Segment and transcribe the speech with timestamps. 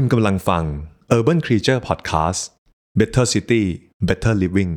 [0.00, 0.64] คุณกำลังฟัง
[1.16, 2.40] Urban Creature Podcast
[2.98, 3.64] Better City
[4.08, 4.72] Better Living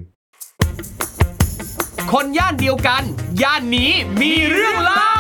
[2.12, 3.04] คนย่านเดียวกัน
[3.42, 5.16] ย่านนี้มีเรื่องเล่า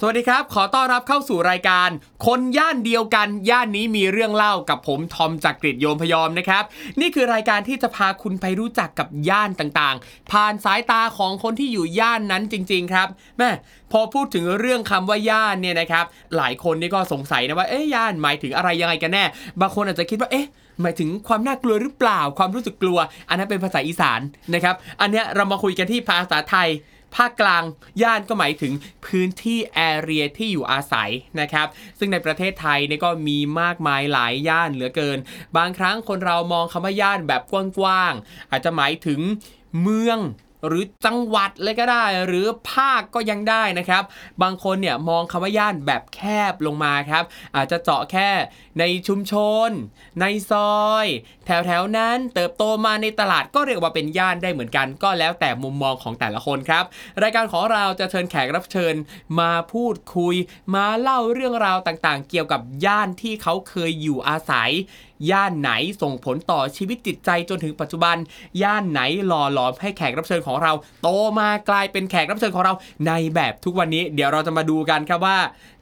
[0.00, 1.88] สวัสดีครับ ขอต้อนรับเข้าสู่รายการ
[2.26, 6.64] คนย่านเดียวกัน ย่านนี้มีเรื่องเล่ากับผมทอมจากกรีฑโยมพยอมนะครับ
[7.00, 13.08] นี่คือรายการที่จะพาคุณไปรู้จักกับย่านต่างๆ ผ่านสายตาของคนที่อยู่ย่านนั้นจริง ๆ ครับ
[13.38, 13.50] แม่
[13.92, 16.04] พอพูดถึงเรื่องคำว่าย่านเนี่ยนะครับ
[16.36, 19.24] หลายคนนี่ก็สงสัยนะว่าเอ๊ะย่านหมายถึงอะไรยังไงกันแน่
[19.60, 20.46] บางคนอาจจะคิดว่าเอ๊ะ
[20.80, 24.20] หมายถึงความน่ากลัวหรือเปล่า ความรู้สึกกลัว อันนั้นเป็นภาษาอีสาน
[24.54, 26.68] นะครับ อันเนี้ยเรามาคุยกันที่ภาษาไทย
[27.16, 27.62] ภาคกลาง
[28.02, 28.72] ย่านก็หมายถึง
[29.06, 31.66] พื้นที่แอเรียที่อยู่อาศัยนะครับ
[31.98, 35.18] ซึ่งในประเทศไทยเนี่ยก็มีมากมายหลายย่านเหลือเกิน
[35.56, 39.20] บางครั้งคนเรามองคำว่าย่านแบบกว้างๆอาจจะหมายถึง
[39.82, 40.18] เมือง
[40.66, 44.02] หรือจังหวัดเลยก็ได้ หรือภาคก็ยังได้นะครับ
[44.42, 46.20] บางคนเนี่ยมองคำว่าย่านแบบแค
[46.52, 47.24] บลงมาครับ
[47.56, 48.30] อาจจะเจาะแค่
[48.78, 49.34] ในชุมช
[49.68, 49.70] น
[50.20, 51.06] ในซอย
[51.46, 56.84] แถวๆนั้นเติบโตมาในตลาดก็เรียกว่าเป็นย่านได้เหมือนกัน ก็แล้วแต่มุมมองของแต่ละคนครับ
[57.22, 58.94] รายการของเราจะเชิญแขกรับเชิญ
[59.40, 60.34] มาพูดคุย
[60.74, 64.70] มาเล่าเรื่องราวต่างๆ เกี่ยวกับย่านที่เขาเคยอยู่อาศัย
[65.30, 65.70] ย่านไหน
[66.02, 68.16] ส่งผลต่อชีวิตจิตใจจนถึงปัจจุบัน
[68.62, 72.72] ย่านไหนหล่อหลอมให้แขกรับเชิญของเรา โตมากลายเป็นแขกรับเชิญของเรา
[73.06, 75.38] ในแบบทุกวันนี้ เดี๋ยวเราจะมาดูกันครับว่า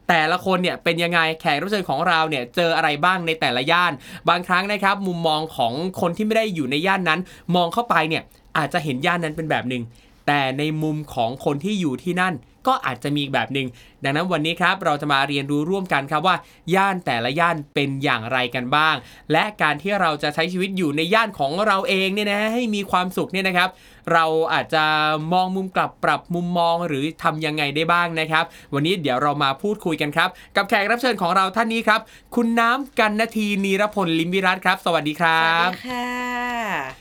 [0.09, 3.93] แต่ละคนเนี่ยเป็นยังไงแขกรับเชิญของเราเนี่ยเจออะไรบ้างในแต่ละย่าน
[4.29, 7.21] บางครั้งนะครับ มุมมองของคนที่ไม่ได้อยู่ในย่านนั้น
[7.55, 8.23] มองเข้าไปเนี่ย
[8.57, 9.83] อาจจะเห็นย่านนั้นเป็นแบบหนึ่ง
[10.27, 12.35] แต่ในมุมของคนที่อยู่ที่นั่น
[12.67, 13.67] ก็อาจจะมีอีกแบบหนึ่ง
[14.05, 16.37] ดังนั้นวันนี้ครับเราจะมาเรียนรู้ร่วมกันครับว่า
[16.75, 18.95] ย่านแต่ละย่านเป็นอย่างไรกันบ้าง
[19.33, 23.71] และการที่เราจะใช้ชีวิตอยู่ในย่านของเราเองเนี่ยนะให้มีความสุขเนี่ยนะครับ
[24.13, 24.85] เราอาจจะ
[25.33, 32.01] มองมุมกลับปรับมุมมองหรือทำยังไงได้บ้างนะครับ วันนี้เดี๋ยวเรามาพูดคุยกันครับ กับแขกรับเชิญของเราท่านนี้ครับ
[32.35, 36.09] คุณน้ำกันนาทีนีรพลลิมวิรัตครับ สวัสดีครัสวับสดีค่ะ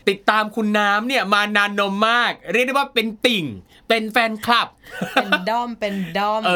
[0.10, 3.46] ติดตามคุณน้ำเนี่ยมานานนมมาก เรียกได้ว่าเป็นติ่ง
[3.92, 4.68] เป็นแฟนคลับ
[5.14, 6.54] เป็นด้อมเป็นด้อม เอ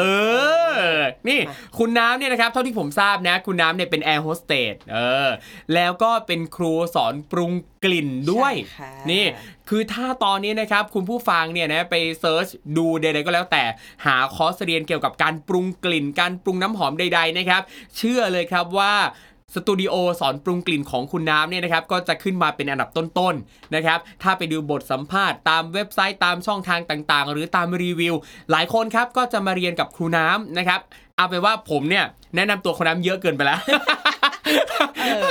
[0.72, 0.98] อ
[1.28, 1.40] นี่
[1.78, 4.98] คุณน้ำเนี่ยนะครับ เท่าที่ผมทราบนะ คุณน้ำเนี่ยเป็นแอร์โฮสเตสเอ
[5.28, 5.30] อ
[5.74, 7.52] แล้วก็เป็นครูสอนปรุง
[7.84, 9.24] กลิ่นด้วยใช่ค่ะนี่
[9.68, 12.46] คือถ้าตอนนี้นะครับ คุณผู้ฟังเนี่ยนะไป search
[12.76, 13.64] ดูใดๆก็แล้วแต่
[14.06, 17.62] หาคอร์สเรียนเกี่ยวกับการปรุงกลิ่น การปรุงน้ำหอมใด ๆนะครับ
[17.96, 18.94] เชื่อเลยครับว่า
[19.54, 28.14] สตูดิโอสอนปรุงกลิ่นของคุณน้ำเนี่ยนะครับก็จะขึ้นมาเป็นอันดับต้นๆนะครับถ้าไปดูบทสัมภาษณ์ตามเว็บไซต์ตามช่องทางต่างๆ หรือตามรีวิว
[28.50, 30.80] หลายคนครับก็จะมาเรียนกับครูน้ำนะครับ
[31.16, 32.04] เอาไปว่าผมเนี่ย
[32.36, 33.58] แนะนำตัวครูน้ำเยอะเกินไปแล้ว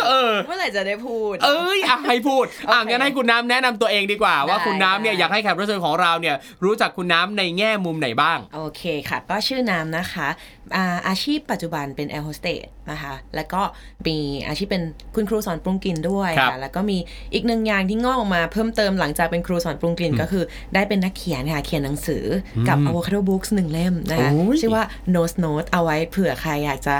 [0.07, 10.27] เออ เมื่อไหร่จะได้พูด เอ้ยอะให้พูดอะโอเคงั้นให้คุณน้ำแนะนำตัวเองดีกว่า ว่าได้คุณน้ำเนี่ยได้อยากให้แขกรับเชิญของเราเนี่ยรู้จักคุณน้ำในแง่มุมไหนบ้าง โอเคค่ะ ก็ชื่อน้ำนะคะ
[10.75, 13.61] อาอาชีพปัจจุบันเป็นแอร์โฮสเตสนะคะ แล้วก็
[14.07, 14.83] มีอาชีพเป็น
[15.15, 16.97] คุณครูสอนปรุงกลิ่นด้วยครับค่ะ แล้วก็มี
[17.33, 20.43] อีกหนึ่งอย่างที่งอกออกมาเพิ่มเติมหลังจากเป็นครูสอนปรุงกลิ่นก็คือ
[20.73, 22.23] ได้เป็นนักเขียนค่ะ เขียนหนังสือ
[22.67, 24.83] กับ Avocado Books หนึ่งล่มนะคะโอ้ยชื่อว่า
[25.15, 26.95] Nose Note เอาไว้เผื่อใครอยากจะ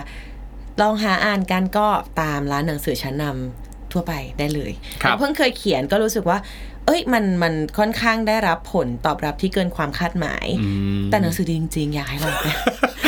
[0.81, 1.87] ลองหาอ่านกันก็
[2.21, 4.71] ตามร้านหนังสือชั้นนำทั่วไปได้เลย
[5.03, 6.37] ครับแล้วเพิ่งเคยเขียนก็รู้สึกว่า
[6.85, 10.45] เอ้ยมันมันค่อนข้างได้รับผลตอบรับที่เกินความคาดหมาย
[11.11, 12.47] แต่หนังสือดีจริง ๆ อยากให้ลองไป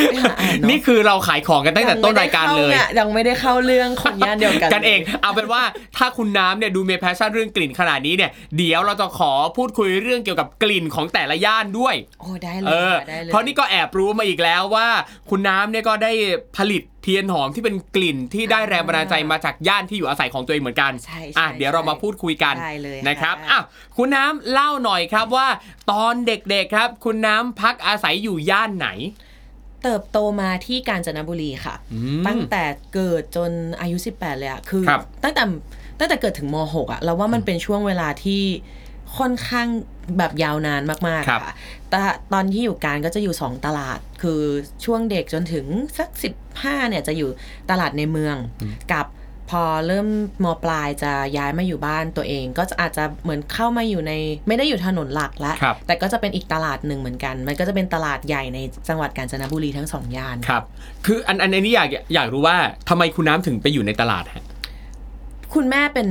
[0.10, 5.62] ไปหาอ่านเนาะนี่คือเราขายของกันตั้งแต่ต้นรายการเลยยังไม่ได้เข้าเรื่องคนย่านเดียวกันกันเอง เอาเป็นว่า
[5.98, 14.88] ถ้าคุณน้ำเนี่ยดูมี passion เรื่องกลิ่นขนาดนี้เนี่ยเดี๋ยวเราจะขอพูดคุยเรื่องเกี่ยวกับกลิ่นของแต่ละย่านด้วย โอ้ได้เลเอยอค่ะได้เลยเพราะนี่ก็แอบรู้มาอีกแล้วว่า
[15.30, 16.12] คุณน้ำเนี่ยก็ได้
[16.58, 23.62] ผลิตเทียนหอมที่เป็นกลิ่นที่ได้แรงบันดาลใจมาจากย่านที่อยู่อาศัยของตัวเองเหมือนกันใช่อะใช่เดี๋ยวเรามาพูดคุยกันได้เลยนะครับค่ะอะ
[23.98, 25.48] คุณน้ำเล่าหน่อยครับว่า
[25.92, 28.90] ตอนเด็กๆครับ คุณน้ำพักอาศัยอยู่ย่านไหน
[29.84, 32.64] เติบโตมาที่กาญจนบุรีค่ะอืมตั้งแต่
[32.94, 33.52] เกิดจน
[33.82, 35.44] อายุ 18 เลยอะคือครับตั้งแต่
[36.00, 38.44] ตั้งแต่เกิดถึงม .6 อะเราว่ามันเป็นช่วงเวลาที่
[39.18, 39.68] ค่อนข้าง
[40.18, 41.54] แบบยาวนานมากครับๆค่ะ
[41.90, 42.02] แต่
[42.34, 44.42] ตอนที่อยู่การก็จะอยู่ 2 ตลาด คือ
[44.86, 45.66] ช่วงเด็กจนถึง
[45.98, 46.10] สัก
[46.50, 47.30] 15เนี่ยจะอยู่
[47.72, 48.36] ตลาดในเมือง
[48.94, 49.06] กับ
[49.50, 50.08] พอเริ่ม
[50.44, 54.14] มปลายจะย้ายมาอยู่บ้านตัวเอง ก็จะอาจจะเหมือนเข้ามาอยู่ใน
[54.48, 58.60] ไม่ได้อยู่ถนนหลักแล้วครับแต่ก็จะเป็นอีกตลาดหนึ่งเหมือนกัน มันก็จะเป็นตลาดใหญ่ใน
[58.90, 60.64] จังหวัดกาญจนบุรีทั้งสองย่านครับ
[61.06, 62.56] คืออันอันอันนี้อยากอยากรู้ว่า
[62.90, 64.44] ทำไมคุณน้ำถึงไปอยู่ในตลาดฮะ
[65.54, 66.08] คุณแม่เป็น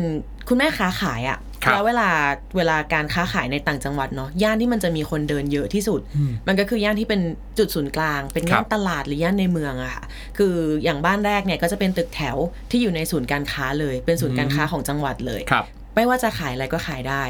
[0.49, 1.41] คุณแม่ค้าขายอะครับ
[1.73, 2.09] แล้วเวลา
[2.57, 6.01] เวลาการค้าขายในต่างจังหวัดเนาะย่านที่มันจะมีคนเดินเยอะที่สุด
[6.49, 7.21] มันก็คือย่านที่เป็น
[7.59, 10.05] จุดศูนย์กลาง เป็นย่าครันบตลาดหรือย่านในเมืองอะค่ะ
[10.39, 10.55] คือ
[10.85, 12.37] อย่างบ้านแรกเนี่ยก็จะเป็นตึกแถว
[12.71, 15.65] ที่อยู่ในศูนย์การค้าเลย เป็นศูนย์การค้าของจังหวัดเลยครับ
[15.95, 17.25] ไม่ว่าจะขายอะไรก็ขายได้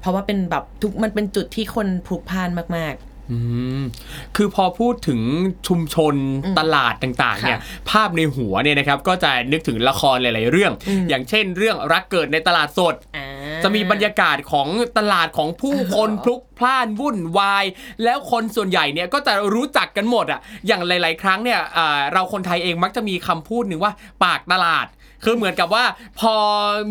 [0.00, 2.94] เพราะว่าเป็นแบบทุกมันเป็นจุดที่คนพลุกพล่านมาก
[3.30, 3.38] ออื
[3.80, 3.82] ม
[4.36, 5.20] คือพอพูดถึง
[5.68, 6.14] ชุมชน
[6.58, 7.60] ตลาดต่างๆเนี่ย
[7.90, 10.72] ภาพในหัวเนี่ยนะครับก็จะนึกถึงละครหลาย ๆ เรื่อง
[11.08, 13.29] อย่างเช่น เรื่องรักเกิดในตลาดสดอ่า
[13.64, 14.68] จะมีบรรยากาศของ
[14.98, 17.64] ตลาดของผู้คนพลุกพล่านวุ่นวาย
[18.04, 23.92] แล้วคนส่วนใหญ่เนี่ยก็จะรู้จักกันหมดอะอย่างหลาย ๆ ครั้งเนี่ยอ่าเราคนไทยเองมักจะมีคำพูดหนึ่งว่า
[24.24, 24.86] ปากตลาด
[25.24, 25.84] คือเหมือนกับว่า
[26.20, 26.34] พอ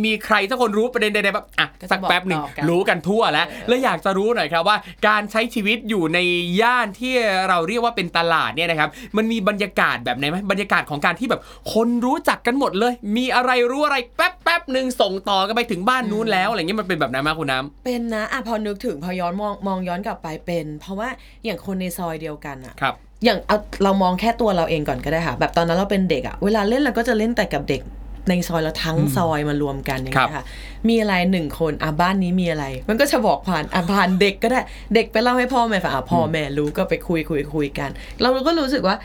[0.05, 4.77] มีใครสักคนรู้ประเด็นใดๆแบบอะก็จะสักแป๊บหนึ่งบอกต่อกันรู้กันทั่วแล้ว แล้วอยากจะรู้หน่อยครับว่า
[5.07, 6.19] การใช้ชีวิตอยู่ใน
[6.61, 7.13] ย่านที่
[7.49, 11.41] เราเรียกว่าเป็นตลาดเนี่ยนะครับมันมีบรรยากาศแบบไหนไหมบรรยากาศของการที่แบบ
[11.73, 21.09] คนรู้จักกันหมดเลย มีอะไรรู้อะไรแป๊บแป๊บๆหนึ่งส่งต่อกันไปถึงบ้านนู้นแล้วอะไรเงี้ยมันเป็นแบบนั้นไหมคุณน้ำเป็นนะอะพอนึกถึงพอย้อนมองมองย้อนกลับไปเป็น เพราะว่า
[21.45, 22.95] อย่างคนในซอยเดียวกันอะครับ
[23.25, 27.81] อย่างเอาเรามองแค่ตัวเราเองก่อนก็ได้ค่ะ แบบตอนนั้นเราเป็นเด็กอะเวลาเล่นเราก็จะเล่นแต่กับเด็ก
[28.29, 30.45] ในซอยเราทั้งซอยมารวมกันอย่างเงี้ยค่ะ
[30.89, 34.61] มีอะไรหนึ่งคนอะบ้านนี้มีอะไร มันก็จะบอกผ่านอะผ่านเด็กก็ได้
[34.93, 37.89] เด็กไปเล่าให้พ่อแม่ฟังอะพ่อแม่รู้ก็ไปคุยคุยคุยกัน
[38.21, 38.97] เราก็รู้สึกว่า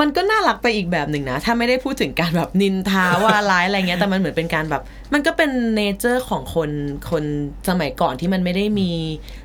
[0.00, 4.82] มันก็น่ารักไปอีกแบบหนึ่งนะ ถ้าไม่ได้พูดถึงการแบบนินทาว่าร้ายอะไรเงี้ยแต่มันเหมือนเป็นการแบบ
[5.12, 6.70] มันก็เป็นเนเจอร์ของคน
[7.10, 7.24] คน
[7.68, 8.90] สมัยก่อนที่มันไม่ได้มี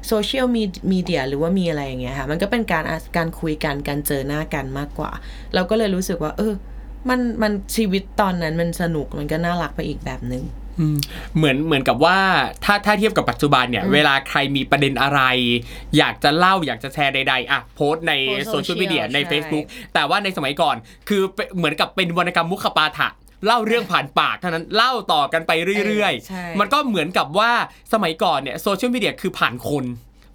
[0.08, 0.48] โซเชียล
[0.92, 5.12] มีเดียหรือว่ามีอะไรอย่างเงี้ยค่ะ มันก็เป็นการอะการคุยกันการเจอหน้ากันมากกว่า
[5.54, 6.54] เราก็เลยรู้สึกว่า เออ
[7.10, 10.44] มันมันชีวิตตอนนั้นมันสนุกมันก็น่ารักไปอีกแบบหนึ่ง
[10.80, 10.98] อืม
[11.36, 12.18] เหมือนเหมือนกับว่า
[12.64, 15.22] ถ้าถ้าเทียบกับปัจจุบันเนี่ย เวลาใครมีประเด็นอะไร
[15.98, 20.76] อยากจะเล่าอยากจะแชร์ใดๆอะโพสต์ในโพสต์โซเชียลมีเดีย social ในใช่ Facebook แต่ว่าในสมัยก่อน
[21.10, 23.08] คือเป็นเหมือนกับเป็นวรรณกรรมมุขปาฐะ
[23.46, 25.52] เล่าเรื่องผ่านปากเท่านั้นเล่าต่อกันไป
[25.88, 27.52] เรื่อยใช่ๆมันก็เหมือนกับว่า
[27.94, 29.86] สมัยก่อนเนี่ยโซเชียลมีเดียคือผ่านคน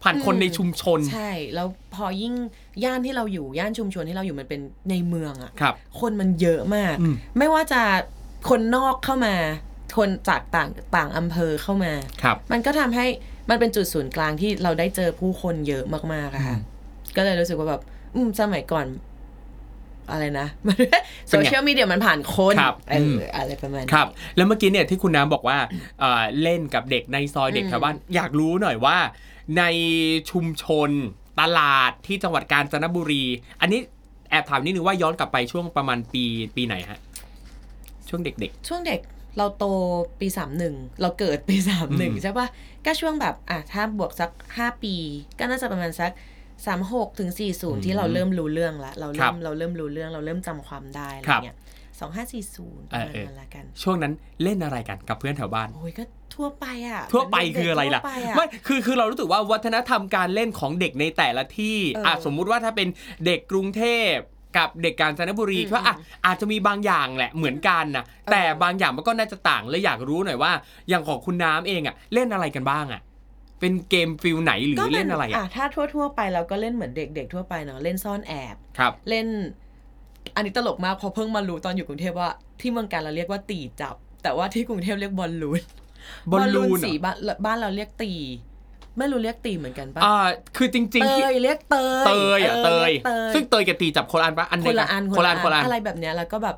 [0.02, 2.34] ผ่านคนในชุมชน ใช่ แล้วพอยิ่ง
[2.84, 4.60] ย่านที่เราอยู่ย่านชุมชนที่เราอยู่มันเป็น
[4.90, 7.82] ในเมืองอะครับคนมันเยอะมากอืมไม่ว่าจะ
[8.48, 9.34] คนนอกเข้ามา
[9.98, 11.92] คนจากต่างต่างอำเภอเข้ามา
[12.22, 13.06] ครับมันก็ทำให้
[13.50, 16.56] มันเป็นจุดศูนย์กลางที่เราได้เจอผู้คนเยอะมากๆอะค่ะ
[17.16, 17.82] ก็เลยรู้สึกว่าแบบ
[18.14, 18.86] อืมสมัยก่อน
[20.10, 20.46] อะไรนะ
[21.28, 24.06] โซเชียลมีเดียมันผ่านคนครับเออือมอะไรประมาณนี้ครับ
[24.36, 25.58] แล้วเมื่อกี้เนี่ยที่คุณน้ำบอกว่า
[26.00, 28.96] เอ่อเล่นกับเด็กในซอยเด็กแถวบ้านอยากรู้หน่อยว่า
[29.58, 29.62] ใน
[30.30, 30.90] ชุมชน
[31.40, 33.24] ตลาดที่จังหวัดกาญจนบุรี
[33.60, 33.80] อันนี้
[34.30, 36.24] แอบถามนิดนึงว่าย้อนกลับไปช่วงประมาณปี
[36.56, 36.98] ปีไหนฮะ
[38.08, 39.00] ช่วงเด็กช่วงเด็ก
[39.38, 39.64] เราโต
[40.20, 42.48] ปีสามหนึ่งเราเกิดปีสามหนึ่งอืมใช่ปะ
[42.86, 44.94] ก็ช่วงแบบอะถ้าบวกสักห้าปี
[45.38, 46.12] ก็น่าจะประมาณสัก
[46.66, 51.56] สามหกถึงสี่ศูนย์ที่เราเริ่มรู้เรื่องละเราครัเริ่บมเราเริ่มรู้เรื่องเราเริ่มจำความได้อะไรครับเงี้ย
[52.00, 54.12] สองห้าสี่ศูนย์ประมาณเออเออนั้นละกันๆช่วงนั้น
[54.42, 56.04] เล่นอะไรกันกับเพื่อนแถวบ้าน โอ้ยก็
[56.34, 62.88] ทั่วไปอะ ทั่วไปเหมืนคืออะไรล่ะเด็กทั่วปไม่คือคือเรารู้สึกว่าวัฒนธรรมการเล่นของเด็กในแต่ละที่เอออ่อะสมมุติว่าถ้าเป็น
[63.26, 63.82] เด็กกรุงเท
[64.12, 64.14] พ
[64.58, 65.94] กับเด็กกาญจนบุรีอืมก็อะ
[66.26, 70.52] อาจจะมีบางอย่างแหละเหมือนกันนะแต่บางอย่างมันก็น่าจะต่างเลยอยากรู้หน่อยว่า
[70.88, 73.00] อย่างของคุณน้ำเองอะเล่นอะไรกันบ้างอะ
[73.60, 79.26] เป็นเกมฟิลไหนหรือก็เล่นอะไรอะถ้าทั่วทั่ว ๆ ไปเราก็เล่นเหมือนเด็ก ๆ ทั่วไปเนาะเล่นซ่อนแอบครับ เล่น
[80.36, 82.30] อันนี้ตลกมากเพอเพิ่งมารู้ตอนอยู่กรุงเทพว่า
[82.60, 85.62] ที่เมืองการเราเรียกว่าตีจับ แต่ว่าที่กรุงเทพเรียกบอลลูน
[86.32, 88.12] บอลลูนเหรสีอบ้านบ้านเราเรียกตี
[88.98, 90.16] ไม่รู้เรียกตีเหมือนกันปะอ่า
[90.56, 96.56] คือจริงเตๆที่ยเรียกเตยเตยอะออเตยรีกเตยซึ่งเตยกับตีจับคนละอันปะอันคเดียนวละอันคนละอันคนละอันอะไรแบบเนี้ยแล้วก็แบบ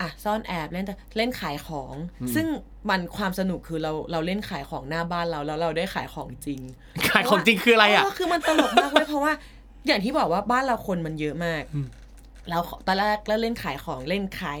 [0.00, 0.86] อะซ่อนแอบเล่น
[1.16, 1.94] เล่นขายของ
[2.34, 2.46] ซึ่ง
[2.88, 6.60] มันความสนุกคือเราเราเล่นขายของหน้าบ้านเราแล้วเราได้ขายของจริง
[7.08, 9.32] ขายของจริงคืออะไรอะเคือมันตลกมากเว้ยเพราะว่า
[9.86, 11.62] อย่างที่บอกว่าบ้านเราคนมันเยอะมาก
[12.44, 14.58] อืมเราตอนแรกแล้วเล่นขายของเล่นขาย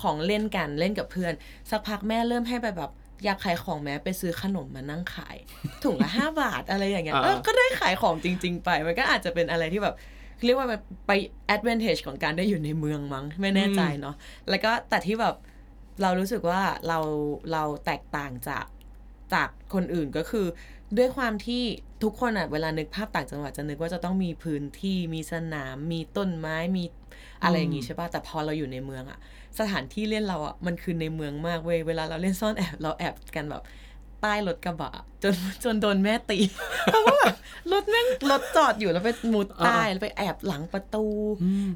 [0.00, 1.32] ของเล่นกันเล่นกับเพื่อน
[1.70, 2.90] สักพักแม่เริ่มให้ไปแบบ
[3.24, 5.36] อยากขายของแม้ไปซื้อขนมมานั่งขาย
[5.82, 9.94] ถุงละห้าบาทอะไรอย่างเงี้ยอ่าเออก็ได้ขายของจริง ๆ ไป มันก็อาจจะเป็นอะไรที่แบบ
[10.44, 11.10] เรียกว่ามันไป
[11.54, 14.14] advantage ของการได้อยู่ในเมืองมั้งไม่แน่ใจเนาะ
[14.48, 15.34] แล้วก็แต่ที่แบบ
[16.02, 16.98] เรารู้สึกว่าเรา
[17.52, 18.64] เราแตกต่างจาก
[19.34, 20.46] จากคนอื่นก็คือ
[20.98, 21.62] ด้วยความที่
[22.02, 26.84] ทุกคนอะเวลานึกภาพต่างจังหวัดจะนึกว่าจะต้องมีพื้นที่มีสนาม มีต้นไม้มี
[27.42, 29.18] อะไรอย่างงี้ใช่ป่ะแต่พอเราอยู่ในเมืองอะ
[29.58, 33.62] สถานที่เล่นเราอะมันคือในเมืองมากเว้ยเวลาเราเล่นซ่อนแอบเราแอบกันแบบ
[34.22, 34.90] ใต้รถกระบะ
[35.22, 35.34] จน
[35.64, 36.38] จนโดนแม่ตี
[36.84, 37.34] เพราะว่าแบบ
[37.72, 41.04] รถแม่งรถจอดอยู่แล้วไปมุดใต้แล้วไปแอบหลังประตู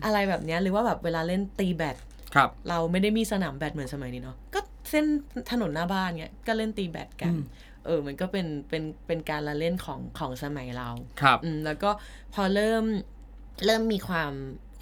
[0.05, 1.97] อะไรแบบเนี้ยหรือว่าแบบเวลาเล่นตีแบด
[2.35, 5.05] ครับเราไม่ได้มีสนามแบดเหมือนสมัยนี้เนาะก็ เส้น
[5.51, 7.43] ถนนหน้าบ้านเนี้ยก็เล่นตีแบดกันอืม
[7.85, 10.89] เออ มันก็เป็นเป็นเป็นการละเล่นของของสมัยเรา
[11.21, 11.91] ครับอืมแล้วก็
[12.35, 12.85] พอเริ่ม
[13.67, 14.33] เริ่มมีความ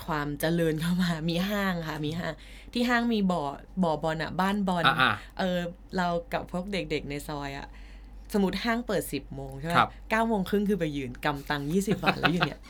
[0.06, 2.32] ความเจริญเข้ามา มีห้างค่ะ มีห้าง
[2.72, 3.42] ที่ห้างมีบ่อ
[3.82, 5.58] บ่อบอลอะบ้านบอลอ่าเออ
[5.96, 7.66] เรากับพวกเด็กๆในซอยอะ
[8.32, 12.60] สมมติห้างเปิดสิบโมงใช่ไหมครับเก้าโมงครึ่งคือไปยืนกำตังค์ยี่สิบาทแล้วอยู่เนี่ย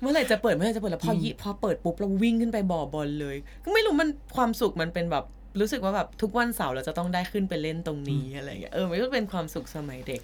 [0.00, 5.24] เมื่อไหร่จะเปิดเมื่อไหร่จะเปิดแล้วพอยิพอเปิดปุ๊บเราวิ่งขึ้นไปบ่อบอลเลย ก็ไม่รู้มันความสุขมันเป็นแบบ
[5.60, 10.20] รู้สึกว่าแบบทุกวันเสาร์เราจะต้องได้ขึ้นไปเล่นตรงนี้อะไรเงี้ยเออมันก็เป็นความสุขสมัยเด็ก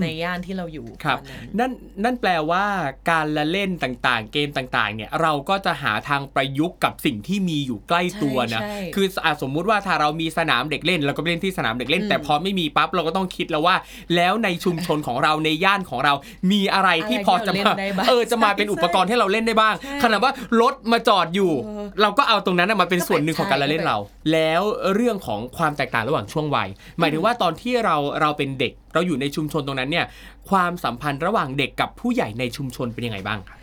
[0.00, 1.72] ในย่านที่เราอยู่ครับตอนนั้นนั่น
[2.04, 2.64] นั่นแปลว่า
[3.10, 13.76] การละเล่นต่างๆ เกมต่างๆ เนี่ยเราก็จะหาทางประยุกต์กับสิ่งที่มีอยู่ใกล้ตัวนะใช่ใช่คืออะสมมุติว่าถ้าเรามีสนามเด็กเล่นเราก็ไปเล่นที่สนามเด็กเล่นอืมแต่พอไม่มีปั๊บเราก็ต้องคิดแล้วว่า
[14.16, 16.12] แล้วในชุมชนของเราในย่านของเรา
[16.52, 23.98] มีอะไรที่พอจะอะไรที่มาเราเล่นได้บ้างเออจะมาเป็นใช่อุปกรณ์ให้เราเล่นได้บ้างใช่ขนาดว่ารถมาจอดอยู่เออเราก็เอาตรงนั้นนะมาเป็นก็เป็นส่วนหนึ่งของการละเล่นใช่เรา
[24.32, 24.62] แล้ว
[24.94, 30.06] เรื่องของความแตกต่างระหว่างช่วงวัย หมายถึงว่าตอนที่เราเราเป็นเด็กเราอยู่ในชุมชนตรงนั้นเนี่ย
[30.50, 33.58] ความสัมพันธ์ระหว่างเด็กกับผู้ใหญ่ในชุมชนเป็นยังไงบ้างครับ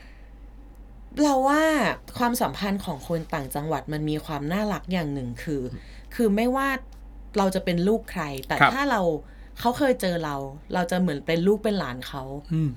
[1.23, 1.63] เราว่า
[2.17, 5.61] ความสัมพันธ์ของคนต่างจังหวัดมันมีความน่ารักอย่างหนึ่งคือ
[6.15, 6.67] คือไม่ว่า
[7.37, 9.01] เราจะเป็นลูกใคร แต่ครับถ้าเรา
[9.59, 10.35] เขาเคยเจอเรา
[10.73, 12.69] เราจะเหมือนเป็นลูกเป็นหลานเขาอืม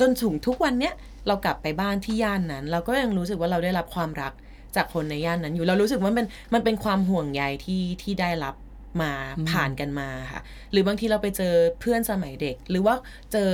[0.00, 0.94] จนถึงทุกวันเนี้ย
[1.26, 4.32] เรากลับไปบ้านที่ย่านนั้น เราก็ยังรู้สึกว่าเราได้รับความรัก
[4.76, 8.54] จากคนในย่านนั้นอยู่เรารู้สึกว่ามันมันเป็นความห่วงใยที่ที่ได้รับ
[9.02, 10.40] มาอืมผ่านกันมาค่ะ
[10.72, 12.94] หรือบางทีเราไปเจอเพื่อนสมัยเด็ก หรือว่า
[13.32, 13.50] เจอ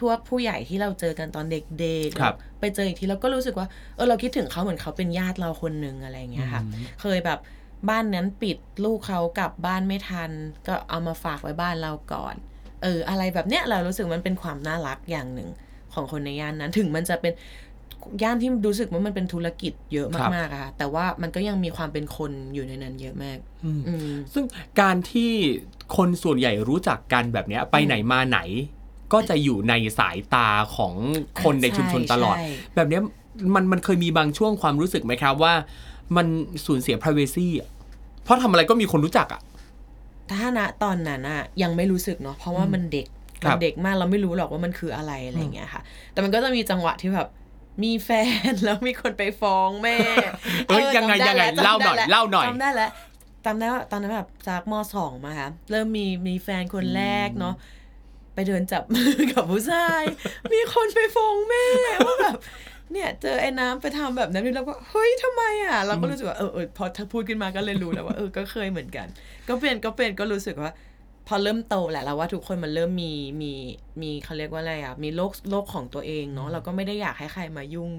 [0.00, 7.38] พวกผู้ใหญ่ที่เราเจอกันตอนเด็กๆครับไปเจออีกทีเราก็รู้สึกว่าเออเราคิดถึงเขาเหมือนเขาเป็นญาติเราคนหนึ่งอะไรอย่างเงี้ยค่ะอืมเคยแบบ
[7.88, 10.30] บ้านนั้นปิดลูกเขากลับบ้านไม่ทัน
[10.66, 12.34] ก็เอามาฝากไว้บ้านเราก่อน
[12.82, 15.50] เออ อะไรแบบเนี้ยเรารู้สึกมันเป็นความน่ารักอย่างหนึ่ง
[15.94, 17.32] ของคนในย่านนั้น ถึงมันจะเป็น
[18.22, 24.44] ย่านที่รู้สึกว่ามันเป็นธุรกิจเยอะครับมากๆอะค่ะแต่ว่ามันก็ยังมีความเป็นคนอยู่ในนั้นเยอะมากอืมอืมซึ่ง
[24.80, 25.30] การที่
[25.96, 28.38] คนส่วนใหญ่รู้จักกันแบบเนี้ยไปไหนมาไหน
[29.12, 30.94] ก็จะอยู่ในสายตาของ
[31.44, 32.46] คนในชุมชนตลอดใช่
[32.76, 33.02] แบบเนี้ย
[33.54, 35.54] มันมันเคยมีบางช่วงความรู้สึกไหมครับว่า
[36.16, 36.26] มัน
[36.66, 37.68] สูญเสีย privacy อะ
[38.24, 39.40] เพราะทำอะไรก็มีคนรู้จักอะ
[40.32, 43.06] ถ้าณตอนนั้นอะยังไม่รู้สึกเนาะเพราะว่ามันเด็ก
[43.44, 45.82] ครัมับนเด็กมากเราไม่รู้หรอกว่ามันคืออะไรอะไรอย่างเงี้ยค่ะ
[46.12, 47.28] แต่มันก็จะมีจังหวะที่แบบ
[47.82, 48.10] มีแฟ
[48.50, 49.96] นแล้วมีคนไปฟ้องแม่
[50.68, 52.90] เอ้ยยังไงจำด้ยังไงแล้วเล่าหน่อยจำได้แล้วเล่าหน่อยจำได้แล้ว
[53.44, 57.54] จำได้ว่าตอนนั้นแบบจากมสองมาค่ะเริ่มมีมีแฟนคนแรกเนาะ
[58.34, 60.02] ไปเดินจับมือกับผู้ชาย
[60.52, 61.66] มีคนไปฟ้องแม่
[62.06, 62.36] ว่าแบบ
[62.92, 69.06] เนี่ยเจอไอ้น้ำไปทำแบบนั้นแล้วก็เฮ้ยทำไมอะ เราก็รู้สึกว่าเออเออพอถ้าพูดขึ้นมาก็เลยรู้แล้วว่าเออก็เคยเหมือนกัน
[69.48, 70.70] ก็เป็นก็เป็นก็รู้สึกว่า
[71.26, 73.52] พอเริ่มโตแหละเราว่าทุกคนมันเริ่มมีมี
[74.02, 77.90] มีเขาเรียกว่าอะไรอะมีโลกโลกของตัวเองเนาะเราก็ไม่ได้อยากให้ใครมายุ่ง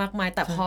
[0.00, 0.64] มากมาย แต่พอ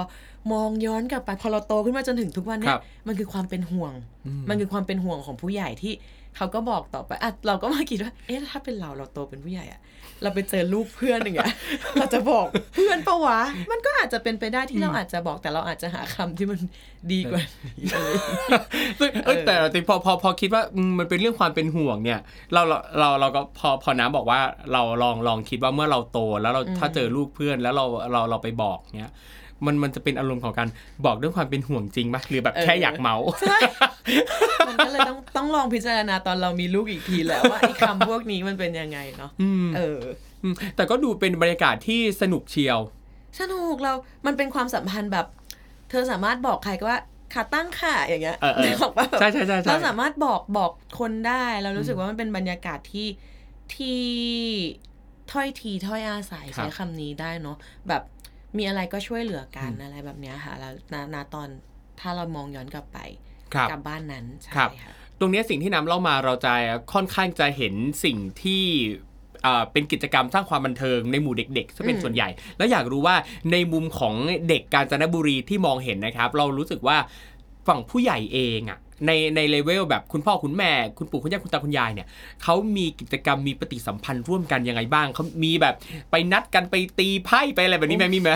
[0.51, 3.93] มองย้อนกลับไปพอเราโตขึ้นมาจนถึงทุกวันคเนี้รัยบมันคือความเป็นห่วง
[4.25, 5.93] อืมมันคือความเป็นห่วงของผู้ใหญ่ที่
[6.35, 9.81] เขาก็บอกต่อไปอะเราก็มาคิดว่า เอ๊ะถ้าเป็นเราเราโตเป็นผู้ใหญ่อะ
[10.23, 11.53] เราไปเจอลูกเพื่อนอย่างเงี้ย
[11.95, 12.45] เราจะบอก
[12.75, 13.39] เพื่อนปะวะ
[13.71, 16.59] มันก็อาจจะเป็นไปได้ที่เราอาจจะบอกแต่เราอาจจะหาคำที่มัน
[17.11, 17.41] ดีกว่า
[17.79, 18.61] นี้อะไรอย่างเงี้ย
[18.99, 22.19] ซึ่งเอ้ยเออแต่แต่พอพอพอคิดว่าอืมมันเป็นเรื่องความเป็นห่วงเนี่ย
[22.53, 24.39] เราเราเราเราก็พอพอน้ำบอกว่า
[24.73, 29.13] เราลองลองคิดว่าเมื่อเราโตแล้วเราถ้าเจอลูกเพื่อนแล้วเราเราเราไปบอกเนี่ย
[29.65, 30.67] มันมันจะเป็นอารมณ์ของการ
[31.05, 33.59] บอกด้วยความเป็นห่วงจริงไหมหรือแบบแค่อยากเมาส์ใช่
[34.67, 39.99] มันก็เลยต้องต้องลองพิจารณาตอนเรามีลูกอีกทีแหล้วว่าไอ้คำพวกนี้มันเป็นยังไงเนาะอืมเออ
[40.43, 42.79] อืมแต่ก็ดูเป็นบรรยากาศที่สนุกเชียว
[43.39, 43.93] สนุกเรา
[44.25, 45.25] มันเป็นความสัมพันธ์แบบ
[45.89, 46.99] เธอสามารถบอกใครก็ว่า
[47.33, 53.07] ขาตั้งค่ะอย่างเงี้ยเออเออนึกออกปะแบบใช่ใช่ใช่ใช่เราสามารถบอกบอกคนได้เรารู้สึกว่ามันเป็นบรรยากาศที่
[53.75, 54.01] ที่
[55.31, 57.57] ถ้อยทีถ้อยอาศัยครับใช้คำนี้ได้เนาะ
[57.87, 58.03] แบบ
[58.57, 61.47] มีอะไรก็ช่วยเหลือกันอะไรแบบเนี้ยค่ะ แล้วณณตอน
[61.99, 62.97] ถ้าเรามองย้อนกลับไป
[63.53, 66.53] ครับกับบ้านนั้นใช่ครับค่ะตรงเนี้ยสิ่งที่น้ำเล่ามาเราจะ
[66.93, 67.73] ค่อนข้างจะเห็น
[68.03, 68.63] สิ่งที่
[69.43, 73.15] เอ่อเป็นกิจกรรมสร้างความบันเทิงในหมู่เด็กๆซะเป็นอืมส่วนใหญ่ แล้วอยากรู้ว่า
[73.51, 74.15] ในมุมของ
[74.49, 76.97] เด็กกาญจนบุรีที่มองเห็นนะครับ เรารู้สึกว่า
[77.67, 82.07] ฝั่งผู้ใหญ่เองอะในในเลเวลแบบคุณพ่อคุณแม่ คุณปู่คุณย่าคุณตาคุณยายเนี่ย
[82.43, 85.75] เขามีกิจกรรมมีปฏิสัมพันธ์ร่วมกันยังไงบ้างเขามีแบบ
[86.11, 88.29] ไปนัดกันไปตีไพ่ไปอะไรแบบนี้ไหมมีไหม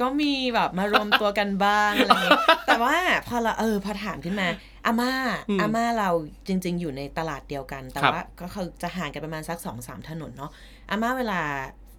[0.00, 2.94] ก็มีแบบมารวมตัวกันบ้างอะไรเงี้ยแต่ว่า
[3.28, 4.48] พอเราเออพอถามขึ้นมา
[4.86, 5.12] อาม่า
[5.48, 6.10] อืมอาม่าเรา
[6.48, 10.50] จริง ๆ อยู่ในตลาดเดียวกัน แต่ครับว่าก็คือจะห่างกันประมาณสักสองสามถนนเนาะ
[10.90, 11.40] อาม่าเวลา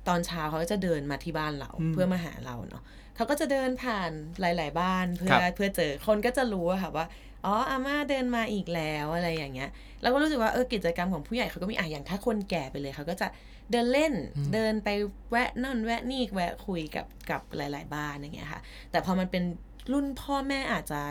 [0.07, 2.83] ตอนเช้าเขาก็จะเดินมาที่บ้านเราอืมเพื่อมาหาเราเนาะ
[3.15, 4.11] เขาก็จะเดินผ่าน
[4.41, 7.05] หลาย ๆ บ้านเพื่อครับเพื่อเจอคนก็จะรู้อะค่ะว่า
[7.45, 9.69] อ๋ออาม่าเดินมาอีกแล้วอะไรอย่างเงี้ย
[10.01, 13.27] เราก็รู้สึกว่าเออกิจกรรมของผู้ใหญ่เขาก็มีอะอย่างถ้าคนแก่ไปเลยเขาก็จะ
[13.71, 14.89] เดินเล่นอืมเดินไป
[15.31, 19.43] แวะนั่นแวะนี่แวะคุยกับกับหลาย ๆ บ้านอย่างเงี้ยค่ะ แต่พอมันเป็น
[19.91, 21.01] รุ่นพ่อแม่อาจจะ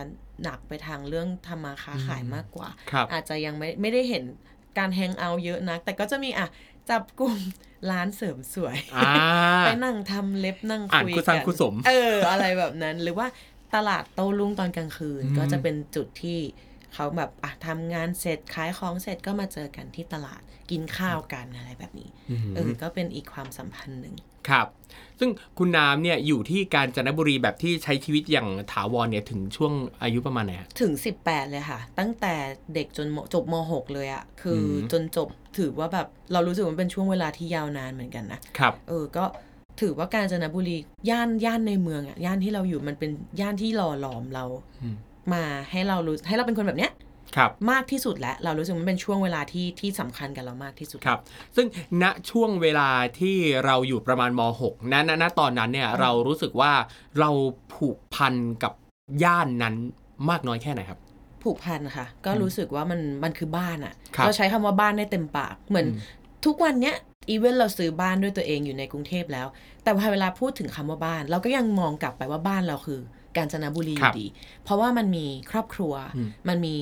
[0.42, 4.24] หนักไปทางเรื่องทำมาค้าขายมากกว่าครับอาจจะยังไม่ไม่ได้เห็น
[4.78, 6.46] การแฮงเอาท์เยอะนัก แต่ก็จะมีอะ
[6.90, 7.36] จับกลุ่ม
[7.90, 9.12] ร้านเสริมสวยอ่า
[9.66, 13.26] ไปนั่งทำเล็บนั่งอ่านคุยคุกัซังคุสม เออ อะไรแบบนั้น หรือว่า
[13.74, 16.38] ตลาดโต้รุ่งตอนกลางคืนอืมก็จะเป็นจุดที่
[16.94, 22.08] เขาแบบอะทำงานเสร็จขายของเสร็จก็มาเจอกันที่ตลาดกินข้าวกันอะไรแบบนี้
[22.54, 24.14] เออก็เป็นอีกความสัมพันธ์หนึ่ง
[24.48, 24.66] ครับ
[25.18, 29.72] ซึ่งคุณน้ำเนี่ยอยู่ที่กาญจนบุรีแบบที่ใช้ชีวิตอย่างถาวรเนี่ยถึงช่วง
[30.02, 32.34] อายุประมาณไหนอะถึง 18 เลยค่ะ ตั้งแต่
[32.74, 39.24] เด็กจนมจบม .6 เลยอะคืออมจนจบถือว่าแบบเรารู้สึกว่ามันเป็นช่วงเวลาที่ยาวนานเหมือนกันนะครับเออก็
[39.80, 40.76] ถือว่าการจนบุรี
[41.10, 43.10] ย่านย่านในเมืองอะย่านที่เราอยู่มันเป็น
[43.40, 44.44] ย่านที่หล่อหลอมเรา
[44.82, 44.96] อืม
[45.32, 46.92] มาให้เรารู้ให้เราเป็นคนแบบเนี้ย
[47.36, 51.20] ครับมากที่สุดแล้วเรารู้สึกมันเป็นช่วงเวลาที่ที่สำคัญกับเรามากที่สุดครับ
[51.56, 51.66] ซึ่ง
[52.02, 52.88] ณช่วงเวลา
[53.20, 56.72] ที่เราอยู่ประมาณม .6 ณณณตอนนั้นเนี่ยเรารู้สึกว่า
[57.18, 57.30] เรา
[57.74, 58.72] ผูกพันกับ
[59.24, 59.74] ย่านนั้น
[60.30, 60.98] มากน้อยแค่ไหนครับ
[61.42, 66.96] ผูกพันค่ะ ก็รู้สึกว่ามันมันคือบ้านอะครับเราใช้คำว่าบ้านได้เต็มปากเหมือนอืมทุกวันเนี้ย
[67.30, 69.46] อีเวนเราซื้อบ้านด้วยตัวเองอยู่ในกรุงเทพแล้ว
[69.82, 73.00] แต่พอเวลาพูดถึงคำว่าบ้าน เราก็ยังมองกลับไปว่าบ้านเราคือ
[73.36, 74.26] กาญจนบุรีอครับยู่ดี
[74.64, 76.76] เพราะว่ามันมีครอบครัวอืมมันมี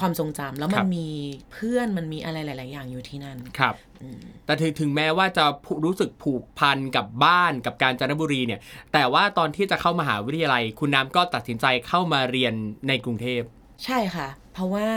[0.00, 1.08] ความทรงจำแล้วคมัรันบมี
[1.52, 8.60] เพื่อนมันมีอะไรหลาย ๆ อย่างอยู่ที่นั่นครับอืมแต่ถึงถึงแม้ว่าจะผูรู้สึกผูกพันกับบ้านกับการจนบุรีเนี่ย
[8.92, 12.54] แต่ว่าตอนที่จะเข้ามหาวิทยาลัย คุณน้ำก็ตัดสินใจเข้ามาเรียน
[12.88, 13.42] ในกรุงเทพ
[13.84, 14.88] ใช่ค่ะ เพราะว่า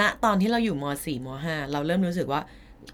[0.00, 2.40] ณตอนที่เราอยู่ม .4 ม .5 เราเริ่มรู้สึกว่า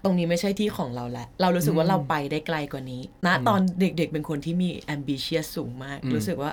[0.03, 6.51] ตรงนี้ไม่ใช่ที่ของเราแล้ว เรารู้สึกว่าเราไปได้ไกลกว่านี้ณตอนเด็ก ๆ เป็นคนที่มี ambitious สูงมากอืมรู้สึกว่า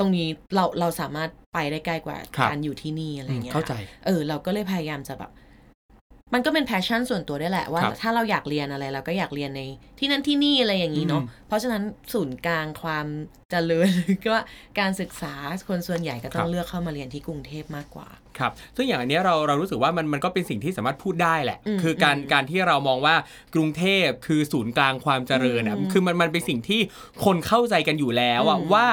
[0.00, 3.72] ตรงนี้เราเราสามารถไปได้ใกล้กว่าครับการอยู่ที่นี่อะไรเงี้ยเข้าใจ
[4.06, 5.32] เออ เราก็เลยพยายามจะแบบ
[6.34, 9.62] มันก็เป็น passion ส่วนตัวด้วยแหละว่าครับถ้าเราอยากเรียนอะไรเราก็อยากเรียนใน
[9.98, 13.06] ที่นั่นที่นี่อะไรอย่างนี้เนาะอืมเพราะฉะนั้นศูนย์กลางความ
[13.50, 13.90] เจริญ
[14.26, 14.36] ก็
[14.80, 15.34] การศึกษา
[15.68, 23.14] คนส่วนใหญ่ก็ต้อครังบเลือกเข้ามาเรียนที่กรุงเทพมากกว่าครับซึ่งอย่างอันเนี้ยเราเรารู้สึกว่ามันมันก็เป็นสิ่งที่สามารถพูดได้แหละอืมคือการอืมการที่เรามองว่า
[23.54, 26.80] กรุงเทพคือศูนย์กลางความเจริญอะอืมคือมันมันเป็นสิ่งที่
[27.24, 28.86] คนเข้าใจกันอยู่แล้วอะอืมว่า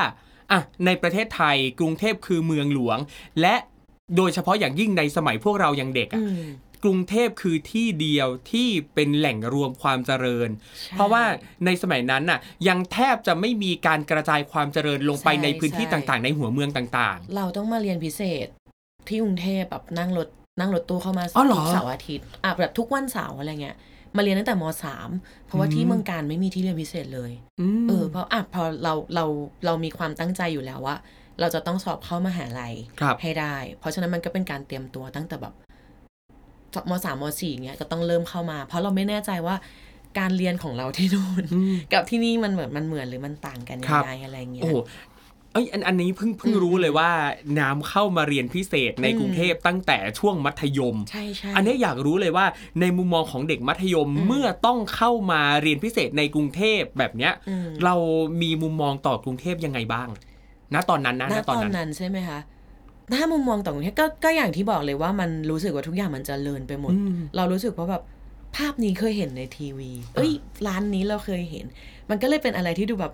[0.52, 2.98] อะในประเทศไทยกรุงเทพคือเมืองหลวง
[3.42, 3.56] และ
[4.18, 6.44] โดยเฉพาะอย่างยิ่งในสมัยพวกเรายังเด็กอือะม
[6.84, 10.50] กรุงเทพคือที่เดียวที่เป็นแหล่งรวมความเจริญ
[10.84, 11.24] ใช่เพราะว่า
[11.66, 18.48] ในสมัยนั้นน่ะยังแทบจะไม่มีการกระจายความเจริญลงไปใช่ในพื้นที่ใช่ต่างๆ ในหัวเมืองต่างเราต้องมาเรียนพิเศษ
[19.08, 20.28] ที่กรุงเทพแบบนั่งรถ
[20.60, 23.78] นั่งรถตู้เข้ามาอ๋อเหรอทุกเสาร์อาทิตย์อะแบบทุกวันเสาร์อะไรเงี้ย
[24.18, 25.10] มาเรียนตั้งแต่มสาม
[25.46, 29.26] เพราะว่าอืมที่เมืองการไม่มีที่เรียนพิเศษเลยๆอืมเออเพราะอะพอเราเรา
[29.66, 30.96] เรามีความตั้งใจอยู่แล้วว่า
[31.40, 35.54] เราจะต้องสอบเข้ามหาลัยครับให้ได้ เพราะฉะนั้นมันก็เป็นการเตรียมตัวตั้งแต่แบบ
[36.90, 39.56] มสามมสี่เงี้ยก็ต้องเริ่มเข้ามา เพราะเราไม่แน่ใจว่า
[40.20, 47.10] การเรียนของเราที่นู่นอืมกับที่นี่มันเหมือนมันเหมือนหรือมันต่างกันครัยับงไงอะไรเงี้ยโอ้โหเอ้ยอันอันนี้เพิ่งเพิ่งอืมรู้เลยว่า
[47.60, 52.46] น้ำเข้ามาเรียนพิเศษในอืมกรุงเทพตั้งแต่ช่วงมัธยมใช่ใช่อันนี้อยากรู้เลยว่า
[52.82, 57.96] ในมุมมองของเด็กมัธยมอืมเมื่อต้องเข้ามาเรียนพิเศษในกรุงเทพแบบเนี้ยอืมเรา
[58.42, 60.08] มีมุมมองต่อกรุงเทพยังไงบ้าง
[60.74, 62.40] ณตอนนั้นนะณณตตออนนนั้นนั้นใช่ไหมคะ
[63.16, 68.04] ถ้ามุมมองต่างประเทศก็ก็อย่างที่บอกเลยว่ามันรู้สึกว่าทุกอย่างมันเจริญไปหมดอืมเรารู้สึกว่าแบบ
[68.56, 70.32] ภาพนี้เคยเห็นในทีวี เอ้ย
[70.68, 71.66] ร้านนี้เราเคยเห็น
[72.10, 73.14] มันก็เลยเป็นอะไรที่ดูแบบ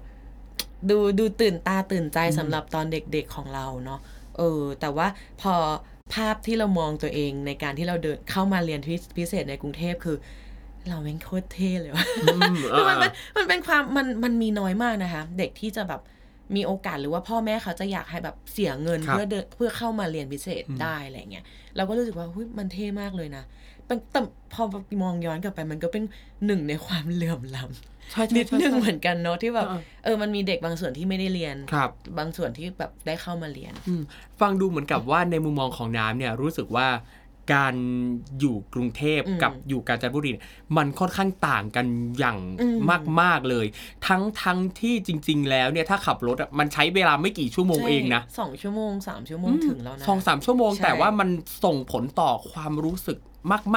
[0.89, 3.99] ดูดูตื่นตาตื่นใจสำหรับตอนเด็กๆของเราเนาะ
[4.37, 5.07] เออ แต่ว่า
[5.41, 5.53] พอ
[6.13, 10.17] ภาพที่เรามองตัวเองในการที่เราเดินเข้ามาเรียนที่พิเศษในกรุงเทพคือ
[10.87, 16.01] เราแม่งโคตรเท่เลยว่ะอืมคือมันอ่าเป็นมันเป็นความมันมันมีน้อยมากนะคะ เด็กที่จะแบบ
[16.55, 23.43] มีโอกาสหรือว่าพ่อแม่เขาจะอยากให้แบบเสียเงินครับเพื่อเดินเพื่อเข้ามาเรียนพิเศษอืมได้อะไรเงี้ยเราก็รู้สึกว่าหุ้ยมันเท่มากเลยนะ
[23.93, 24.21] แต่แต่
[24.53, 24.63] พอ
[25.03, 26.03] มองย้อนกลับไปมันก็เป็น
[26.45, 27.63] หนึ่งในความเหลื่อมล้
[28.11, 34.01] ใช่ำใช่นิดใช่นึงใช่เหมือนกันเนาะที่แบบเออเออมันมีเด็กบางส่วนที่ไม่ได้เรียนครับ บางส่วนที่แบบได้เข้ามาเรียนอืม
[34.41, 36.87] ฟังดูเหมือนกับว่าในมุมมองของน้ำเนี่ยรู้สึกว่า
[37.53, 37.75] การ
[38.39, 40.45] อยู่กรุงเทพอืมกับอยู่กาญจนบุรีเนี่ย
[40.77, 41.85] มันค่อนข้างต่างกัน
[42.19, 42.77] อย่างอืม
[43.21, 43.65] มาก ๆ เลย
[44.07, 51.29] ทั้งทั้งที่จริง ๆ แล้วเนี่ยถ้าขับรถอะมันใช้เวลาไม่กี่ชั่วโมงเองนะใช่สองชั่วโมงสามชั่วโมงถึงแล้วนะสองสามชั่วโมงใช่แต่ว่ามัน
[51.63, 53.17] ส่งผลต่อความรู้สึก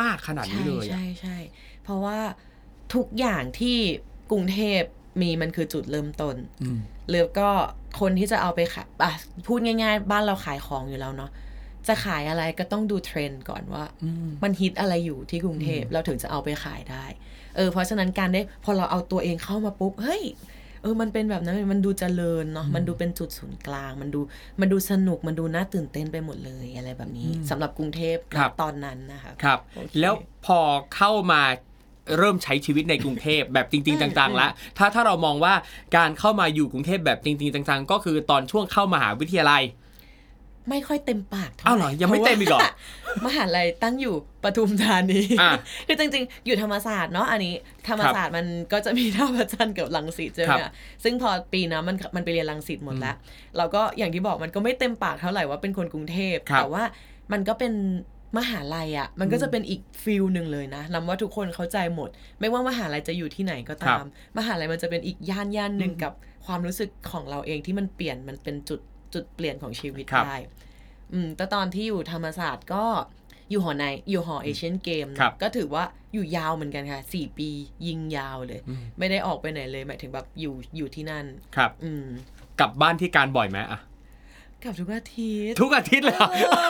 [0.00, 1.36] มาก ๆ ขนาดนี้เลยอะใช่ใช่ใช่
[1.82, 2.18] เพราะว่า
[2.94, 3.76] ทุกอย่างที่
[4.30, 4.82] กรุงเทพ
[5.22, 6.78] มีมันคือจุดเริ่มต้นอืม
[7.12, 7.48] แล้วก็
[8.00, 9.12] คนที่จะเอาไปขายอะ
[9.46, 11.30] พูดง่าย ๆ บ้านเราขายของอยู่แล้วเนาะ
[11.88, 17.04] จะขายอะไรก็ต้องดูเทรนด์ก่อนว่าอืมมันฮิตอะไรอยู่ที่กรุงเทพเราถึงจะเอาไปขายได้
[17.56, 20.22] เออ เพราะฉะนั้นการได้พอเราเอาตัวเองเข้ามาปุ๊บ เฮ้ย
[20.82, 24.20] เออมันเป็นแบบนั้นมันดูเจริญเนาะมันดูเป็นจุดศูนย์กลาง มันดู
[24.60, 30.14] มันดูสนุกมันดูน่าตื่นเต้นไปหมดเลยอะไรแบบนี้สำหรับกรุงเทพครับณตอนนั้นนะคะครับโอเคแล้ว
[30.46, 30.58] พอ
[30.96, 31.42] เข้ามา
[32.18, 35.54] เริ่มใช้ชีวิตในกรุงเทพแบบจริงๆจังๆแล้วถ้าถ้าเรามองว่า
[35.96, 39.62] การเข้ามาอยู่กรุงเทพแบบจริงๆจังๆ ก็คือตอนช่วงเข้ามหาวิทยาลัย
[40.70, 42.72] ไม่ค่อยเต็มปากเท่าอ้าวเหรอยังไม่เต็มอีกเหรอพาะว่า
[43.26, 45.52] มหาลัยตั้งอยู่ปทุมธานีอะ
[45.86, 47.54] คือจริง ๆ อยู่ธรรมศาสตร์เนาะอันนี้
[47.88, 50.72] ธรรมศาสตร์มันก็จะมีท่าพระจันทร์กับลังสิตใช่ไหมครัคะบ
[51.04, 53.16] ซึ่งพอปีนั้นมันมันไปเรียนลังสิตหมดแล้ว
[53.56, 56.84] เราก็อย่างที่บอกมันก็ไม่เต็มปากเท่าไหร่ว่าเป็นคนกรุงเทพครับแต่ว่า
[57.32, 57.72] มันก็เป็น
[58.38, 62.08] มหาลัยอะ่ะมันก็จะเป็นอีกฟิลหนึ่งเลยนะนำว่าทุกคนเข้าใจหมด
[62.40, 64.04] ไม่ว่ามหาลัยจะอยู่ที่ไหนก็ตาม
[64.38, 66.12] มหาลัยมันจะเป็นอีกย่านย่านหนึ่งกับ
[66.46, 68.80] ความรู้สึกของเราเองที่มันเปลี่ยนมันเป็นจุด
[69.16, 70.38] จุดเปลี่ยนของชีวิตครับได้
[71.12, 72.84] อืมแต่ตอนที่อยู่ธรรมศาสตร์ก็
[73.50, 77.48] อยู่หอในอยู่หอเอเชียนเกมครับก็ถือว่าอยู่ยาวเหมือนกันค่ะสี่ปี
[77.86, 81.24] ยิงยาวเลยอืมไม่ได้ออกไปไหนเลยหมายถึงแบบอยู่อยู่ที่นั่น
[81.56, 82.06] ครับ อืม
[82.60, 83.80] กลับบ้านที่การบ่อยไหมอะ
[84.62, 86.68] กลับทุกอาทิตย์ ทุกอาทิตย์เลยเหรอเออ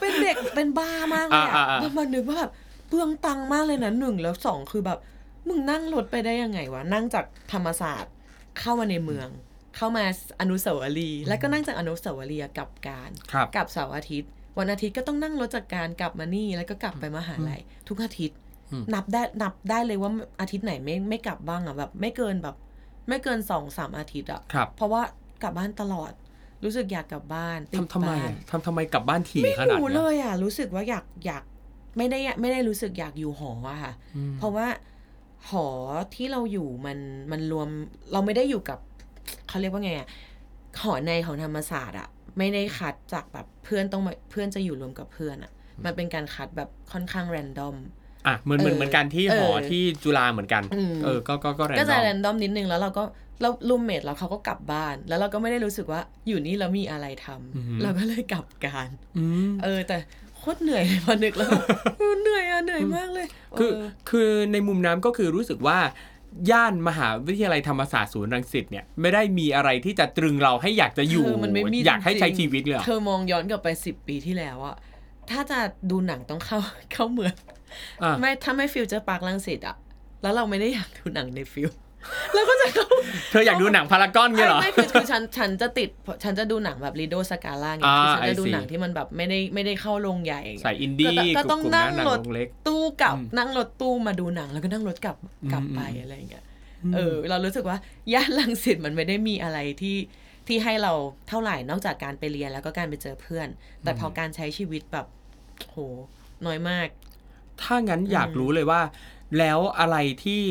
[0.00, 2.52] เป็นเด็กเป็นบ้ามากเลยอ่าอะอ่าอ่าแล้วมานึกว่าแบบ
[2.88, 4.98] เปลืองตังค์มากเลยนะหนึ่งแล้วสองคือแบบ
[5.48, 8.12] มึงนั่งรถไปได้ยังไงวะ นั่งจากธรรมศาสตร์
[8.58, 9.28] เข้ามาในเมือง
[9.76, 10.04] เข้ามา
[10.40, 18.38] อนุสาวรีย์แล้วก็นั่งจากอนุสาวรีย์กลับการครับกลับเสาร์อาทิตย์ วันอาทิตย์ก็ต้องนั่งรถจากการกลับมานี่แล้วก็กลับไปมหาลัยทุกอาทิตย์
[18.72, 22.56] อืมนับได้นับได้เลยว่าอาทิตย์ไหนไม่ไม่กลับบ้างอะแบบ ไม่เกินแบบ
[23.08, 25.02] ไม่เกินสองสามอาทิตย์อะครับเพราะว่า
[25.42, 26.12] กลับบ้านตลอด
[26.64, 31.42] รู้สึกอยากกลับบ้านติดทำทำไมบ้านอะทำทำไมกลับบ้านถี่ไม่ขนาดรู้เนี้เลยยอะรู้สึกว่าอยากอยาก
[31.96, 34.66] ไม่ได้ไม่ได้รู้สึกอยากอยู่หออะค่ะอืมเพราะว่า
[35.48, 35.66] หอ
[36.14, 36.98] ที่เราอยู่มัน
[37.30, 37.68] มันรวม
[38.12, 38.78] เราไม่ได้อยู่กับ
[39.48, 40.08] เขาเรียกว่าไงอะ
[40.82, 45.52] หอในของธรรมศาสตร์อะไม่ได้คัดจากแบบเพื่อนต้องมาเพื่อนจะอยู่รวมกับเพื่อนอะ
[45.84, 47.76] มันเป็นการคัดแบบค่อนข้างแรนดอม
[48.26, 53.04] อะเหมือนเหมือนเออเหมือนกันที่หอเออที่จุฬาเหมือนกันอืมเออก็ก็ก็แรนก็ดจะอมแรนดอมนิดนึงแล้วเราก็
[53.40, 58.88] เรารูมเมทแล้วเขาก็กลับบ้าน แล้วเราก็ไม่ได้รู้สึกว่าอยู่นี่แล้วมีอะไรทำเราก็เลยกลับการ
[59.18, 59.96] อืมเออ แต่
[60.36, 61.50] โคตรเหนื่อยเลยพอนึกแล้ว
[61.98, 63.26] เออเหนื่อยอะเหนื่อยมากเลย
[63.58, 65.78] คือเออคือในมุมน้ำก็คือรู้สึกว่า
[66.50, 74.76] ย่านมหาวิทยาลัยธรรมศาสตร์ศูนย์รังสิตเนี่ยไม่ได้มีอะไรที่จะตรึงเราให้อยากจะอยู่เมันไม่มีอยากให้ใช้จริงๆชีวิตเลยเหรอเธอมองย้อนกลับไปสิบปีที่แล้วอะ
[75.30, 75.58] ถ้าจะ
[75.90, 76.58] ดูหนังต้องเข้า
[76.92, 77.34] เข้าเมือง
[78.02, 79.76] อะไม่ถ้าไม่ฟิวเจอร์ปาร์คลังสิตอะ
[80.22, 81.68] แล้วเราไม่ได้อยากดูหนังในฟิว
[82.34, 82.86] แล้วก็จะเข้า
[83.30, 85.88] เธออยากดูหนังพารากอนเงี้ยเหรอไม่คือคือฉันฉันจะติด
[86.24, 95.16] ฉันจะดูหนังแบบลีโดสกาล่าไงอ่าคือฉันจะ I ดู see หนังที่มันแบบไม่ได้ไม่ได้เข้าโรงใหญ่ใส่อินดี้ก็ก็ต้องกลุ่มๆนั่งหนังรถโรงเล็กตู้กลับอืมนั่งรถตู้มาดูหนังแล้วก็นั่งรถกลับ
[95.52, 96.44] กลับไปอืมอะไรอย่างเงี้ย
[96.94, 97.78] เออ เรารู้สึกว่า
[98.12, 99.96] ย่านลังสิตมันไม่ได้มีอะไรที่
[100.46, 100.92] ที่ให้เรา
[101.28, 103.48] เท่าไหร่นอกจากการไปเรียนแล้วก็การไปเจอเพื่อน
[103.82, 105.06] แต่พอการใช้ชีวิตแบบ
[105.60, 105.76] โห
[106.46, 106.88] น้อยมาก
[107.62, 108.80] ถ้างั้นอยากรู้เลยว่า
[109.38, 110.42] แล้วอะไรที่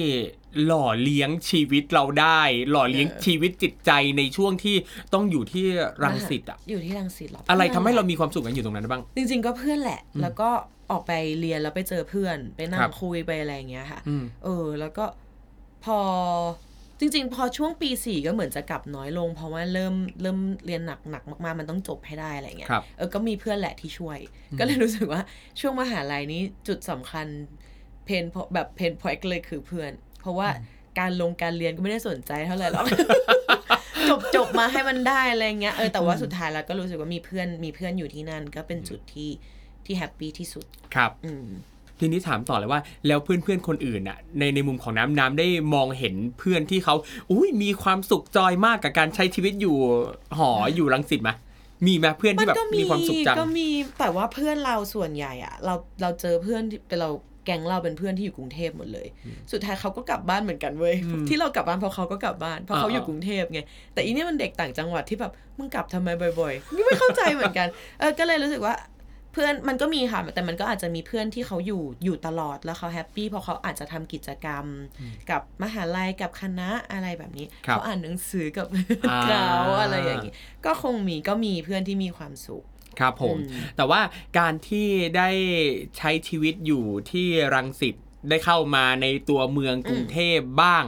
[0.66, 2.42] หล่อเลี้ยงชีวิตเราได้
[2.72, 4.76] หล่อเลี้ยงเออชีวิตจิตใจในช่วงที่
[5.14, 5.66] ต้องอยู่ที่
[6.04, 10.50] รังสิตอะอยู่ที่รังสิตเหรออะไรพื่นทำให้เราแหละมีความสุขกันอยู่ตรงนั้นบ้าง จริง ๆ ก็เพื่อนแหละ แล้วก็
[10.92, 15.06] ออกไปเรียนแล้วไปเจอเพื่อน ไปนั่ครังบคุยไปอะไรอย่างเงี้ยค่ะอืมเออ แล้วก็
[15.84, 16.00] พอ
[17.00, 24.20] จริง ๆ พอช่วงปีสี่ก็เหมือนจะกลับน้อยลง เพราะว่าเริ่มเริ่มเรียนหนักหนักมากๆ มันต้องจบให้ได้อะไรเงี้ยครับเออก็มีเพื่อนแหละที่ช่วย
[24.60, 25.22] ก็เลยรู้สึกว่า
[25.60, 27.28] ช่วงมหาลัยนี้จุดสำคัญ
[28.06, 28.24] pain
[28.54, 30.48] แบบ pain point เลยคือเพื่อน เพราะว่า
[31.00, 32.86] การลงการเรียนก็ไม่ได้สนใจเท่าไหร่หรอก
[34.10, 39.30] จบจบมาให้มันได้อะไรเงี้ยเออแต่ว่าสุดท้ายแล้วก็รู้สึกว่ามีเพื่อนมีเพื่อนอยู่ที่นั่น ก็เป็นจุดที่
[39.86, 41.48] ที่ happy ที่สุดครับอืม
[42.00, 46.96] ทีนี้ถามต่อเลยว่าแล้วเพื่อนๆคนอื่นน่ะในในมุมของน้ำน้ำได้มองเห็นเพื่อนที่เขา
[47.32, 49.76] อุ้ยมีความสุขจอยมากกับการใช้ชีวิตอยู่
[50.38, 51.30] หออยู่รังสิตไหม
[51.86, 57.10] มีไหมเพื่อนมัที่นแบบก็มีมีความสุขจังก็มีแต่ว่าเพื่อนเราส่วนใหญ่อะเราเราเจอเพื่อนที่เป็นเรา
[57.48, 59.08] แก๊งเราเป็นเพื่อนที่อยู่กรุงเทพหมดเลย
[59.52, 63.62] สุดท้ายเขาก็กลับบ้านเหมือนกันเว้ยอืมที่เรากลับบ้านเพราะเขาก็กลับบ้านเพราะเขาอ่าอยู่กรุงเทพไง
[63.94, 67.68] แต่อีเนี่ยมันเด็กต่างจังหวัดที่แบบมึงกลับทำไมบ่อยๆไม่เข้าใจเหมือนกัน
[68.00, 68.76] เออก็เลยรู้สึกว่า
[69.34, 74.66] เพื่อนมันก็มีค่ะแต่มันก็อาจจะมีเพื่อนที่เขาอยู่อยู่ตลอดแล้วเขาแฮปปี้เพราะเขาอาจจะทำกิจกรรม
[75.30, 78.68] กับมหาลัยกับคณะอะไรแบบนี้ครับเขาอ่านหนังสือกับ
[79.10, 80.34] อ่าเขาอะไรอย่างนี้
[80.66, 82.64] ก็คงมีก็มีเพื่อนที่มีความสุข
[83.00, 84.02] ครับผมอืมแต่ว่า
[84.40, 85.30] การที่ได้
[85.98, 87.96] ใช้ชีวิตอยู่ที่รังสิต
[88.30, 90.84] ได้เข้ามาในตัวเมืองกรุงเทพบ้าง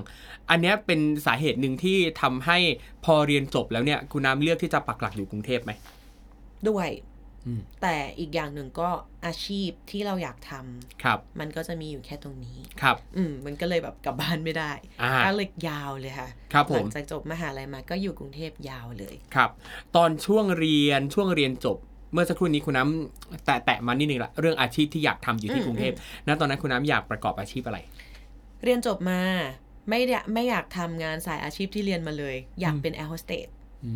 [0.50, 2.58] อันเนี้ยเป็นสาเหตุหนึ่งที่ทำให้
[3.06, 5.72] พอเรียนจบแล้วเนี่ยคุณน้ำเลือกที่จะปักหลักอยู่กรุงเทพไหม
[6.70, 6.90] ด้วย
[7.46, 8.90] อืมแต่อีกอย่างหนึ่งก็
[9.26, 19.50] อาชีพที่เราอยากทำครับ มันก็จะมีอยู่แค่ตรงนี้ครับ อืมมันก็เลยแบบกลับบ้านไม่ได้อ่าก็เลยยาวเลยค่ะครับผมหลังจากจบมหาลัยมาก็อยู่กรุงเทพยาวเลยครับ
[19.96, 21.78] ตอนช่วงเรียนช่วงเรียนจบ
[22.14, 25.94] เมื่อสักครู่นี้คุณน้ำแตะแตะมานิดนึงละเรื่องอาชีพที่อยากทำอยู่ที่อืมกรุงเทพ
[26.28, 27.80] ณตอนนั้นคุณน้ำอยากประกอบอาชีพอะไร
[28.64, 29.22] เรียนจบมา
[29.90, 33.48] ไม่ได้ไม่อยากทำงานสายอาชีพที่เรียนมาเลย อยากเป็นแอร์โฮสเตส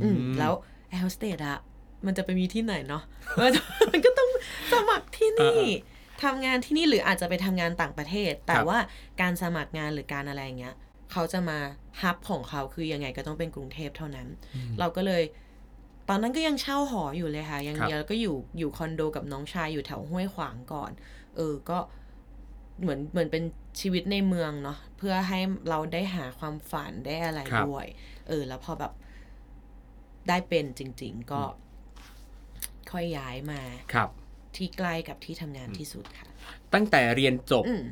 [0.03, 0.53] อืมแล้ว
[0.89, 1.59] แอร์โฮสเตสอะ
[2.05, 3.03] มันจะไปมีที่ไหนเนาะ
[3.39, 4.29] มันจะมันก็ต้อง
[4.73, 8.79] สมัครที่นี่อ่าทำงานที่นี่หรืออาจจะไปทำงานต่างประเทศ แต่แบบว่า
[9.21, 10.75] การสมัครงานหรือการอะไรอย่างเงี้ย
[11.11, 11.57] เขาจะมา
[12.01, 14.27] hub ของเขาคือยังไงก็ต้องเป็นกรุงเทพเท่านั้น
[14.79, 15.23] เราก็เลย
[16.09, 20.91] ตอนนั้นก็ยังเช่าหออยู่เลยค่ะ ยังครับยังก็อยู่อยู่คอนโดกับน้องชายอยู่แถวห้วยขวางก่อน
[21.35, 21.77] เออก็
[22.81, 23.43] เหมือนเหมือนเป็น
[23.79, 25.39] ชีวิตในเมืองเนาะเพื่อให้
[25.69, 27.85] เราได้หาความฝันได้อะไรครับด้วย
[28.27, 28.93] เออ แล้วพอแบบ
[30.27, 31.41] ได้เป็นจริง ๆ ก็
[32.91, 33.61] ค่อยย้ายมา
[33.93, 34.09] ครับ
[34.55, 36.27] ที่ใกล้กับที่ทำงานที่สุดค่ะ
[36.73, 37.83] ตั้งแต่เรียนจบอืม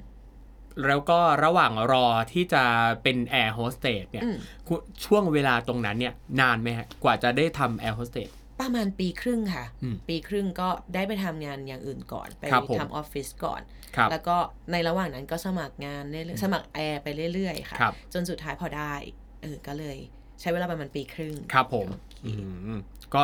[0.88, 2.64] แล้วก็ระหว่างรอที่จะ
[3.04, 8.30] เป็นแอร์โฮสเตสเนี่ยอืมคุณช่วงเวลาตรงนั้นเนี่ยนานไหมฮะกว่าจะได้ทำแอร์โฮสเตส
[8.62, 13.62] ประมาณปีครึ่งค่ะอืมปีครึ่งก็ได้ไปทำงานอย่างอื่นก่อน ไปครับผมทำออฟฟิศก่อน
[13.96, 14.38] ครับแล้วก็
[14.72, 18.94] ในระหว่างนั้นก็สมัครงานเรื่อยๆสมัครแอร์ไปเรื่อยๆค่ะครับจนสุดท้ายพอได้
[19.42, 19.98] เออก็เลย
[20.42, 21.88] ใช้เวลาประมาณปีครึ่ง ครับผม
[22.22, 22.80] โอเคอืม
[23.16, 23.24] ก็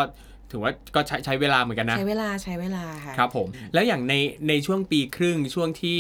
[0.52, 4.14] ถือว่าก็ใช้ใช้เวลาเหมือนกันนะ ใช้เวลาใช้เวลาค่ะครับผม แล้วอย่างใน
[4.48, 6.00] ในช่วงปีครึ่งช่วงที่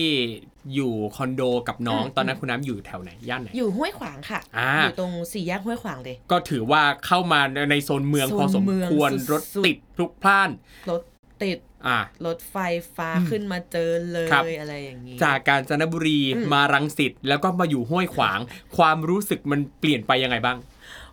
[0.75, 7.39] อยู่คอนโดกับน้องอืมตอนนั้นคุณน้ำอยู่แถวไหนย่านไหน อยู่ห้วยขวางค่ะอ่าอยู่ตรงสี่แยกห้วยขวางเลย ก็ถือว่าเข้ามา
[7.71, 10.49] ในโซนเมืองโซนพอสมเมืองควรสุดๆรถติดพลุกพล่าน
[10.89, 11.01] รถ
[11.43, 12.57] ติดอ่ารถไฟ
[12.95, 18.39] ฟ้าอืมขึ้นมาเจอเลยครับอะไรอย่างนี้ จากกาญจนบุรีอืมมารังสิตแล้วก็มาอยู่ห้วยขวาง
[18.77, 20.57] ความรู้สึกมันเปลี่ยนไปยังไงบ้าง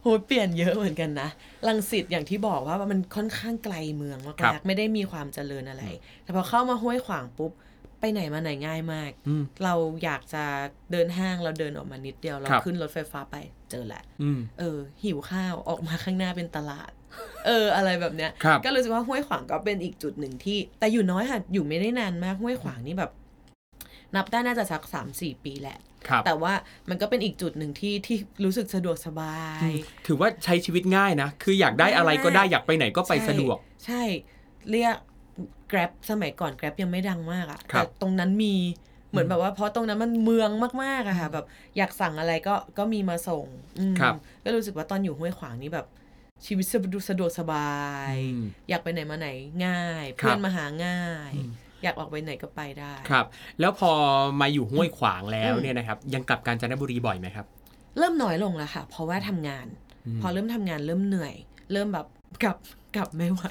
[0.05, 1.29] โหเปลี่ยนเยอะเหมือนกันนะ
[1.69, 5.85] ลังสิตอย่างที่บอกว่ามันค่อนข้างไกลเมืองมาครับกๆไม่ได้มีความเจริญอะไร
[6.25, 7.53] แต่พอเข้ามาห้วยขวางปุ๊บ
[8.01, 10.45] ไปไหนมาไหนง่ายมากอืมเราอยากจะ
[10.93, 13.37] เดินห้างเราเดินออกมานิดเดียว เราครับขึ้นรถไฟฟ้าไป
[13.71, 16.91] เจอแหละอืมเออ หิวข้าวออกมาข้างหน้าเป็นตลาด
[17.47, 23.11] เออ อะไรแบบเนี้ยครับก็รู้สึกว่าห้วยขวางก็เป็นอีกจุดหนึ่งที่ แต่อยู่น้อยค่ะ อยู่ไม่ได้นานมากห้วยขวางนี่แบบ
[24.17, 25.94] นับได้น่าจะสักสามสี่ปีแหละครับ
[26.27, 26.53] แต่ว่า
[26.91, 29.69] มันก็เป็นอีกจุดหนึ่งที่ที่รู้สึกสะดวกสบาย
[30.07, 34.03] ถือว่าใช้ชีวิตง่ายนะ คืออยากได้อะไรก็ได้อยากไปไหนก็ไปสะดวก ใช่
[34.71, 34.97] เรียก
[35.71, 38.55] Grab สมัยก่อน Grab ยังไม่ดังมากอะครั่ะบแต่ตรงนั้นมี
[39.11, 40.51] เหมือนแบบว่าเพราะตรงนั้นมันเมือง
[40.83, 43.47] มากๆอะค่ะแบบอยากสั่งอะไรก็ก็มีมาส่ง
[43.79, 44.15] อืมครับ
[44.45, 45.87] ก็รู้สึกว่าตอนอยู่ห้วยขวางนี่แบบ
[46.47, 47.75] ชีวิตสะดวกสะดวกสบา
[48.11, 49.29] ยอืมอยากไปไหนมาไหน
[49.67, 51.33] ง่ายครับเพื่อนมาหาง่าย
[51.85, 53.27] อืมอยากออกไปไหนก็ไปได้ครับ
[53.61, 53.91] แล้วพอ
[54.41, 57.47] มาอยู่ห้วยขวางแล้วอืมเนี่ยนะครับ ยังกลับกาญจนบุรีบ่อยไหมครับ
[57.99, 59.67] เริ่มน้อยลงแล้วค่ะ เพราะว่าทำงาน
[60.07, 61.35] อืมพอเริ่มทำงานเริ่มเหนื่อย
[61.73, 62.07] เริ่มแบบ
[62.43, 62.57] กลับ
[62.97, 63.43] กลับไม่ไหว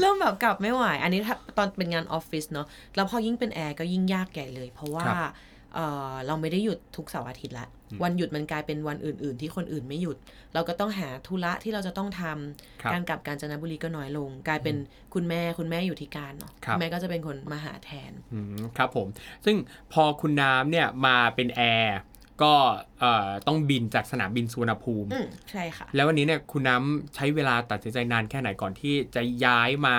[0.00, 5.32] เริ่มแบบกลับไม่ไหว อันนี้ถ้าตอนเป็นงานออฟฟิศเนาะแล้วพอยิ่งเป็นแอร์ก็ยิ่งยากใหญ่เลย เพราะว่าครับ
[5.74, 5.78] เอ
[6.12, 7.66] อเราไม่ได้หยุดทุกเสาร์อาทิตย์ละ
[8.02, 10.16] วันหยุดมันกลายเป็นวันอื่น ๆ ที่คนอื่นไม่หยุด
[10.54, 14.76] เราก็ต้องหาธุระที่เราจะต้องทำครับการกลับกาญจนบุรีก็น้อยลง กลายเป็น
[15.14, 19.06] คุณแม่คุณแม่อยู่ที่การเนาะครับณแม่ก็จะเป็นคนมาหาแทนอืมครับผม
[19.44, 19.56] ซึ่ง
[19.92, 21.98] พอคุณน้ำเนี่ยมาเป็นแอร์
[22.42, 22.54] ก็
[23.00, 29.96] เอ่อต้องบินจากสนามบินสุวรรณภูมิอืมใช่ค่ะ แล้ววันนี้เนี่ยคุณน้ำใช้เวลาตัดสินใจนานแค่ไหนก่อนที่จะย้ายมา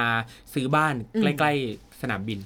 [0.53, 2.39] ซื้อบ้านอืมใกล้ ๆ สนามบิน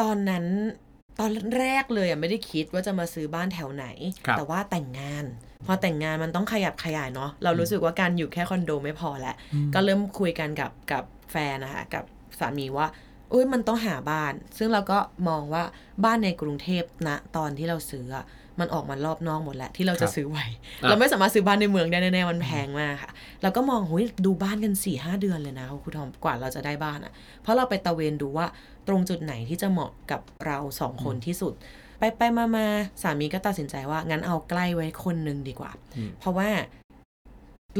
[0.00, 0.46] ตอนนั้น
[0.91, 0.91] ต
[1.22, 3.86] อนแรกเลยอะไม่ได้คิดว่าจะมาซื้อบ้านแถวไหน
[4.26, 5.24] ครับแต่ว่าแต่งงาน
[5.66, 9.34] พอแต่งงานมันต้องขยับขยายเนาะเรารู้สึกว่าการอยู่แค่คอนโดไม่พอแล้ว
[9.74, 12.04] ก็เริ่มคุยกันกับกับแฟนนะคะกับ
[12.38, 12.86] สามีว่า
[13.30, 15.64] เอ้ยมันต้องหาบ้าน ซึ่งเราก็มองว่า
[16.04, 18.26] บ้านในกรุงเทพนะตอนที่เราซื้ออะ
[18.60, 20.38] มันออกมารอบนอกหมดแล้วที่เราจะซื้อไหว
[20.80, 23.10] อะเราไม่สามารถซื้อบ้านในเมืองได้แน่ๆมันแพงมากค่ะ
[23.42, 28.46] เราก็มองหุยดูบ้านกัน4ี่ห้าเดือนเลยนะคุณทอมกว่าเราจะได้บ้านอะเพราะเราไปตะเวนดูว่า
[28.88, 31.54] ตรงจุดไหนที่จะเหมาะกับเราสองคนที่สุด
[31.98, 32.66] ไปไปมามา
[33.02, 36.48] สามีก็ตัดสินใจว่า งั้นเอาใกล้ไว้คนหนึ่งดีกว่าอืมเพราะว่า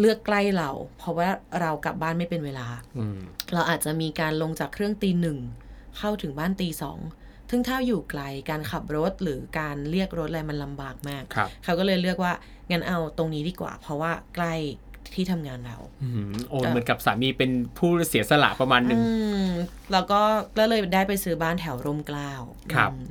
[0.00, 1.28] เลือกใกล้เรา เพราะว่า
[1.60, 2.66] เรากลับบ้านไม่เป็นเวลา
[2.98, 3.18] อืม
[3.54, 5.38] เราอาจจะมีการลงจากเครื่องตีหนึ่ง
[5.98, 6.98] เข้าถึงบ้านตีสอง
[7.50, 12.32] ซึ่งถ้าอยู่ไกลการขับรถหรือการเรียกรถอะไรมันลำบากมากครับเขาก็เลยเลือกว่า
[12.70, 14.54] งั้นเอาตรงนี้ดีกว่า เพราะว่าใกล้
[15.14, 19.07] ที่ทำงานเราอืมโอ้เอ่อเหมือนกับสามีเป็นผู้เสียสละประมาณหนึ่งอื
[19.44, 19.48] ม
[19.92, 20.20] แล้วก็
[20.59, 22.33] ก็เลยได้ไปซื้อบ้านแถวร่มเกล้า
[22.75, 23.07] ครับอืม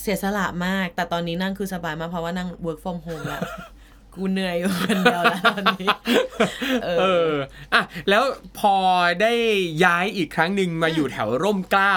[0.00, 3.42] เสียสละมาก แต่ตอนนี้นั่งคือสบายมากเพราะว่านั่ง work from home แล้ว
[4.14, 5.88] กูเหนื่อยอยู่คนเดียวแล้วตอนนี้
[6.84, 7.32] เอเอออ
[7.74, 8.22] อะแล้ว
[8.58, 8.74] พอ
[9.22, 9.32] ได้
[9.84, 11.94] ย้ายอีกครั้งหนึ่งมาอยู่แถวร่มเกล้า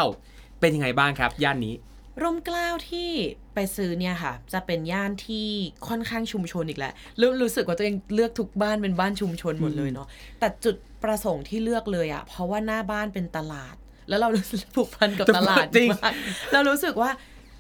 [0.60, 1.76] เป็นยังไงบ้างครับ ย่านนี้
[2.21, 3.10] ร่มเกล้าที่
[3.54, 5.47] ไปซื้อเนี่ยค่ะ จะเป็นย่านที่
[5.88, 10.08] ค่อนข้างชุมชนอีกแล้วรู้รู้สึกว่าตัวเองเลือกทุกบ้านเป็นบ้านชุมชนหมดเลยเนาะ
[10.39, 13.76] แต่จุดประสงค์ที่เลือกเลยอะเพราะว่าหน้าบ้านเป็นตลาด
[14.10, 16.13] แล้วเรารู้สึกผูกพันกับตลาดจริงมาก
[16.54, 17.12] เรารู้สึกว่า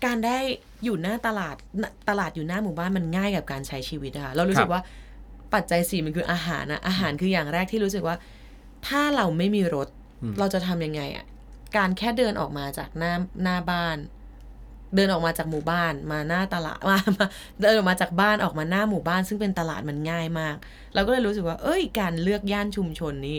[0.05, 0.37] การได้
[0.83, 4.81] อยู่หน้าตลาดน่ะตลาดอยู่หน้าหมู่บ้านมันง่ายกับการใช้ชีวิตอะค่ะเรารู้สึกว่า
[5.53, 8.15] ปัจจัยสี่มันคืออาหารอะอาหารคืออย่างแรกที่รู้สึกว่า
[8.87, 9.87] ถ้าเราไม่มีรถ
[10.21, 11.25] อืมเราจะทำยังไงอะ
[11.77, 13.13] การแค่เดินออกมาจากหน้า
[13.43, 13.97] หน้าบ้าน
[14.95, 17.27] เดินออกมาจากหมู่บ้านมาหน้าตลาดมามา
[17.61, 20.55] เดินออกมาจากบ้านออกมาหน้าหมู่บ้าน ซึ่งเป็นตลาดมันง่ายมาก
[20.93, 23.37] เราก็เลยรู้สึกว่า เอ้ย การเลือกย่านชุมชนนี้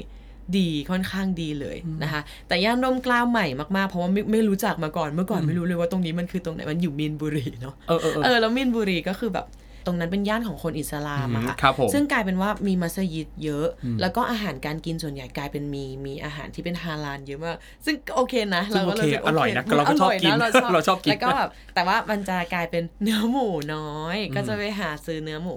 [0.58, 9.46] ดีค่อนข้างดีเลยนะคะ แต่ย่านร่มเกล้าวใหม่มากๆ เพราะว่าไม่ไม่รู้จักมาก่อนเมื่อก่อนไม่รู้เลยว่าตรงนี้มันคือตรงไหนมันอยู่มีนบุรีเนาะเออเออเอเอออแล้วมีนบุรีก็คือแบบ
[9.86, 25.56] ตรงนั้นเป็นย่านของคนอิสลามอะค่ะครับผมซึ่งกลายเป็นว่ามีมัสยิดเยอะอืมแล้วก็อาหารการกินส่วนใหญ่กลายเป็นมีมีอาหารที่เป็นฮาลาลเยอะมากซึ่งโอเคนะซึ่งเราก็รู้สึกโอเคอร่อยนะโคเราก็ชอบกินร่ยะเราชอบกินแล้วก็แบบแต่ว่ามันจะกลายเป็นเนื้อหมูน้อย ก็จะไปหาซื้อเนื้อหมู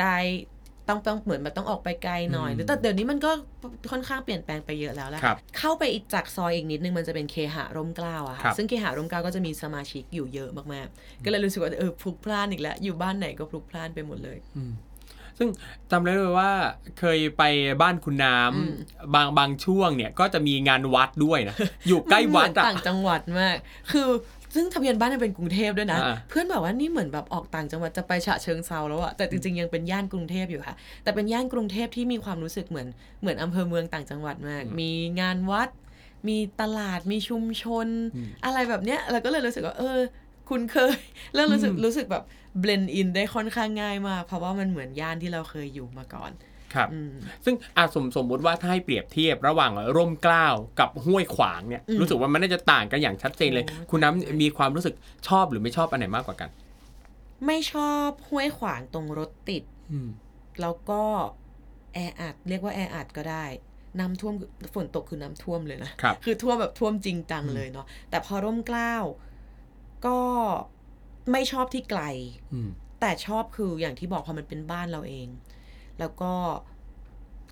[0.00, 0.16] ได้
[0.88, 3.30] ต้องต้องเหมือนแบบต้องออกไปไกลหน่อยอืมหรือแต่เดี๋ยวนี้มันก็
[3.90, 14.38] ค่อนข้างเปลี่ยนแปลงไปเยอะแล้วแหละครับเข้าไปอีกจากซอยอีกนิดนึงมันจะเป็นเคหะร่มเกล้าอะครัค่ะบซึ่งเคหะร่มเกล้าก็จะมีสมาชิกอยู่เยอะมากๆ ก็เลยรู้สึกว่าเออพลุกพล่านอีกแล้ว อยู่บ้านไหนก็พลุกพล่านไปหมดเลย
[15.38, 15.50] ซึ่ง
[15.90, 16.50] จำได้เลยว่า
[16.98, 17.42] เคยไป
[17.82, 18.72] บ้านคุณน้ำอืม
[19.14, 21.56] บางบางช่วงเนี่ยก็จะมีงานวัดด้วยนะ
[21.88, 23.56] อยู่ใกล้วัดมันเหมือนอะต่างจังหวัดมาก
[23.92, 24.08] คือ
[24.56, 32.86] ซึ่งทะเบียนบ้านยังเป็นกรุงเทพด้วยนะอ่าเพื่อนบอกว่านี่เหมือนแบบออกต่างจังหวัดจะไปฉะเชิงเซาแล้วอะแต่จริงๆยังเป็นย่านกรุงเทพอยู่ค่ะ แต่เป็นย่านกรุงเทพที่มีความรู้สึกเหมือน
[33.20, 34.90] เหมือนอำเภอเมืองต่างจังหวัดมาก มี
[35.20, 35.68] งานวัด
[36.28, 37.88] มีตลาดมีชุมชน
[38.44, 39.98] อะไรแบบเนี้ยเราก็เลยรู้สึกว่าเออ
[40.50, 40.94] คุณเคย
[41.34, 42.24] เริ่มรู้สึกรู้สึกแบบ
[42.60, 46.30] blend in ได้ค่อนข้างง่ายมากเพราะว่ามันเหมือนย่านที่เราเคยอยู่มาก่อน
[46.74, 47.12] ครับอืม
[47.44, 50.46] ซึ่งอาสมสมมุติว่าถ้าให้เปรียบเทียบระหว่างร่มเกล้า
[50.80, 54.94] กับห้วยขวางเนี่ยอืมรู้สึกว่ามันน่าจะต่างกันอย่างชัดเจนเลยโอ้คุณน้ำมีความรู้สึก
[55.28, 56.50] ชอบหรือไม่ชอบอันไหนมากกว่ากัน
[57.46, 60.08] ไม่ชอบห้วยขวางตรงรถติดอืม
[60.60, 61.02] แล้วก็
[61.94, 63.44] แออัดเรียกว่าแออัดก็ได้
[63.98, 64.34] น้ำท่วม
[64.74, 68.94] ฝนตกคือน้ำท่วมเลยนะครับคือท่วมแบบท่วมจริงจังเลยเนาะแต่พอร่มเกล้า
[70.06, 70.18] ก็
[71.32, 72.02] ไม่ชอบที่ไกล
[72.52, 75.28] อืมแต่ชอบคืออย่างที่บอกพอมันเป็นบ้านเราเอง
[76.00, 76.32] แล้วก็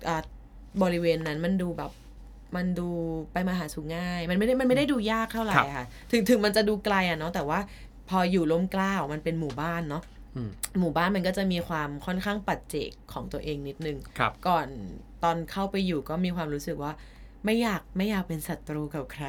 [0.07, 0.17] อ่า
[0.83, 1.91] บริเวณนั้นมันดูแบบ
[2.55, 2.89] มันดู
[3.31, 7.59] ไปมาหาสู่ง่าย มันไม่ได้มันไม่ได้ดูยากเท่าไหร่ครับค่ะ ถึงถึงมันจะดูไกลอะเนาะแต่ว่า
[8.09, 10.03] พออยู่ล้มเกล้ามันเป็นหมู่บ้านเนาะ
[10.35, 14.67] อืมหมู่บ้านมันก็จะมีความค่อนข้างปัจเจกของตัวเองนิดนึงครับก่อน
[15.23, 16.91] ตอนเข้าไปอยู่ก็มีความรู้สึกว่า
[17.45, 19.23] ไม่อยากไม่อยากเป็นศัตรูกับใคร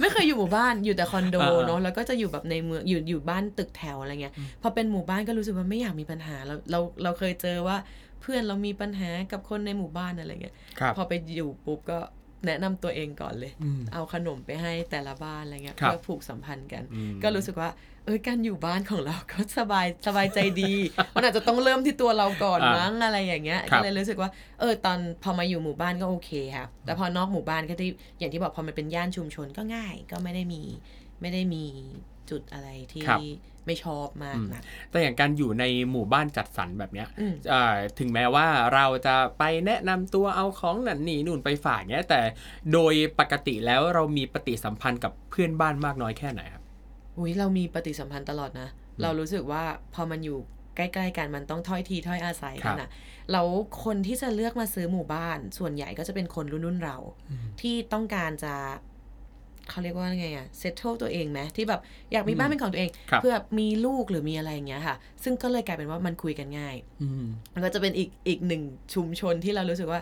[0.00, 7.76] ไม่เคยอยู่หมู่บ้านอยู่แต่คอนโดอ่าๆเนาะแล้วก็จะอยู่แบบในเมืองอยู่อยู่บ้านตึกแถวอะไรเงี้ยพอเป็นหมู่บ้านก็รู้สึกว่าไม่อยากมีปัญหาเราเราเราเคยเจอว่า
[8.22, 11.98] เพื่อนเรามีปัญหากับคนในหมู่บ้านอะไรเงี้ยครับพอไปอยู่ปุ๊บก็
[12.46, 17.70] แนะนำตัวเองก่อนเลยอืมเอาขนมไปให้แต่ละบ้านอะไรเงี้ยครับเพื่อผูกสัมพันธ์กันอืมก็รู้สึกว่า
[18.04, 20.72] เออการอยู่บ้านของเราก็สบายสบายใจดี
[21.14, 24.30] มันอาจจะต้องเริ่มที่ตัวเราก่อนอ่ามั้งอะไรอย่างเงี้ยครัก็บเลยรู้สึกว่า
[24.60, 30.62] เออตอนพอมาอยู่หมู่บ้านก็โอเคค่ะแต่พอนอกหมู่บ้านก็ที่อย่างที่บอกพอมันเป็นย่านชุมชนก็ง่าย ก็ไม่ได้มี
[31.20, 31.64] ไม่ได้มี
[32.30, 33.20] จุดอะไรที่ครับ
[33.66, 42.20] ไม่ชอบมากนะแต่อย่างการอยู่ในหมู่บ้านจัดสรรแบบเนี้ยอืมเอ่อถึงแม้ว่าเราจะไปแนะนำตัวเอาของนั่นนี่นู่นไปฝากเนี้ยแต่
[42.72, 46.62] โดยปกติแล้วเรามีปฏิสัมพันธ์กับเพื่อนบ้านมากน้อยแค่ไหนครับ
[47.18, 48.68] อุ้ยเรามีปฏิสัมพันธ์ตลอดนะ
[49.02, 49.62] เรารู้สึกว่า
[49.94, 50.38] พอมันอยู่
[50.76, 52.90] ใกล้ๆกันมันต้องถ้อยทีถ้อยอาศัยกันนะ
[53.32, 53.48] แล้ว
[53.84, 56.96] คนที่จะเลือกมาซื้อหมู่บ้าน ส่วนใหญ่ก็จะเป็นคนรุ่นรุ่นๆเรา
[57.60, 58.54] ที่ต้องการจะ
[59.70, 61.80] เขาเรียกว่าไงอะเซตเทิลตัวเองไหมที่แบบ
[62.12, 68.62] อยากมีบ้านเป็นของตัวเองครับเพื่อมีลูกหรือมีอะไรอย่างเงี้ยค่ะ ซึ่งก็เลยกลายเป็นว่ามันคุยกันง่ายอืมมันก็จะเป็นอีกอีกหนึ่ง
[68.94, 70.00] ชุมชนที่เรารู้สึกว่า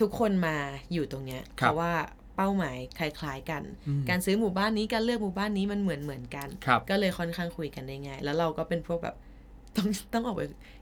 [0.00, 0.56] ทุกคนมา
[0.92, 1.92] อยู่ตรงเนี้ยครับเพราะว่า
[2.36, 9.16] เป้าหมายคล้าย ๆ กันอืมการซื้อหมู่บ้านนี้การเลือกหมู่บ้านนี้มันเหมือนเหมือนกันครับก็เลยค่อนข้างคุยกันได้ง่าย แล้วเราก็เป็นพวกแบบ
[9.76, 10.40] ต้องต้องออกไป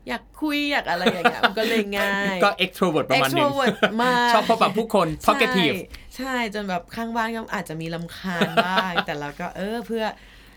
[0.08, 5.84] อยากคุยอยากอะไรอย่างเงี้ยมันก็เลยง่าย ก็ extrovert ประมาณหนึง extrovert มากชอบพบปะผู้คน talkative ใช่
[6.16, 10.04] ใช่ จนแบบข้างบ้านก็อาจจะมีลำคาญบ้าง แต่เราก็เออเพื่อ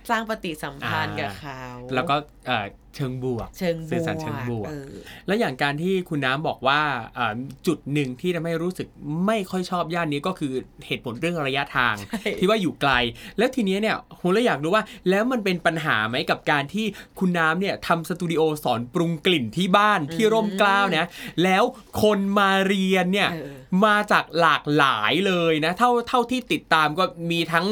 [0.09, 1.61] สร้างปฏิสัมพันธ์กับเขา
[1.93, 2.15] แล้วก็
[2.47, 4.91] เอ่อเชิงบวก เชิงบสื่อวสารเชิงบวกเออ
[5.27, 6.81] แล้วอย่างการที่คุณน้ำบอกว่า
[7.17, 7.33] อ่า
[7.67, 8.87] จุดหนึ่งที่ทำให้รู้สึก
[9.25, 10.53] ไม่ค่อยชอบย่านนี้ก็คือ
[10.87, 12.91] เหตุผลเรื่องระยะทางใช่ที่ว่าอยู่ไกล
[13.37, 16.85] แล้วทีเนี้ยเนี่ยผมเลยอยากรู้ว่า แล้วมันเป็นปัญหาไหมกับการที่
[17.19, 21.07] คุณน้ำเนี่ยทำสตูดิโอสอนปรุงกลิ่นที่บ้านที่ร่มเกล้าวเนี่ย
[21.43, 21.63] แล้ว
[22.01, 23.47] คนมาเรียนเนี่ยเออ
[23.85, 27.65] มาจากหลากหลายเลยนะ เท่าเท่าที่ติดตามก็มีทั้ง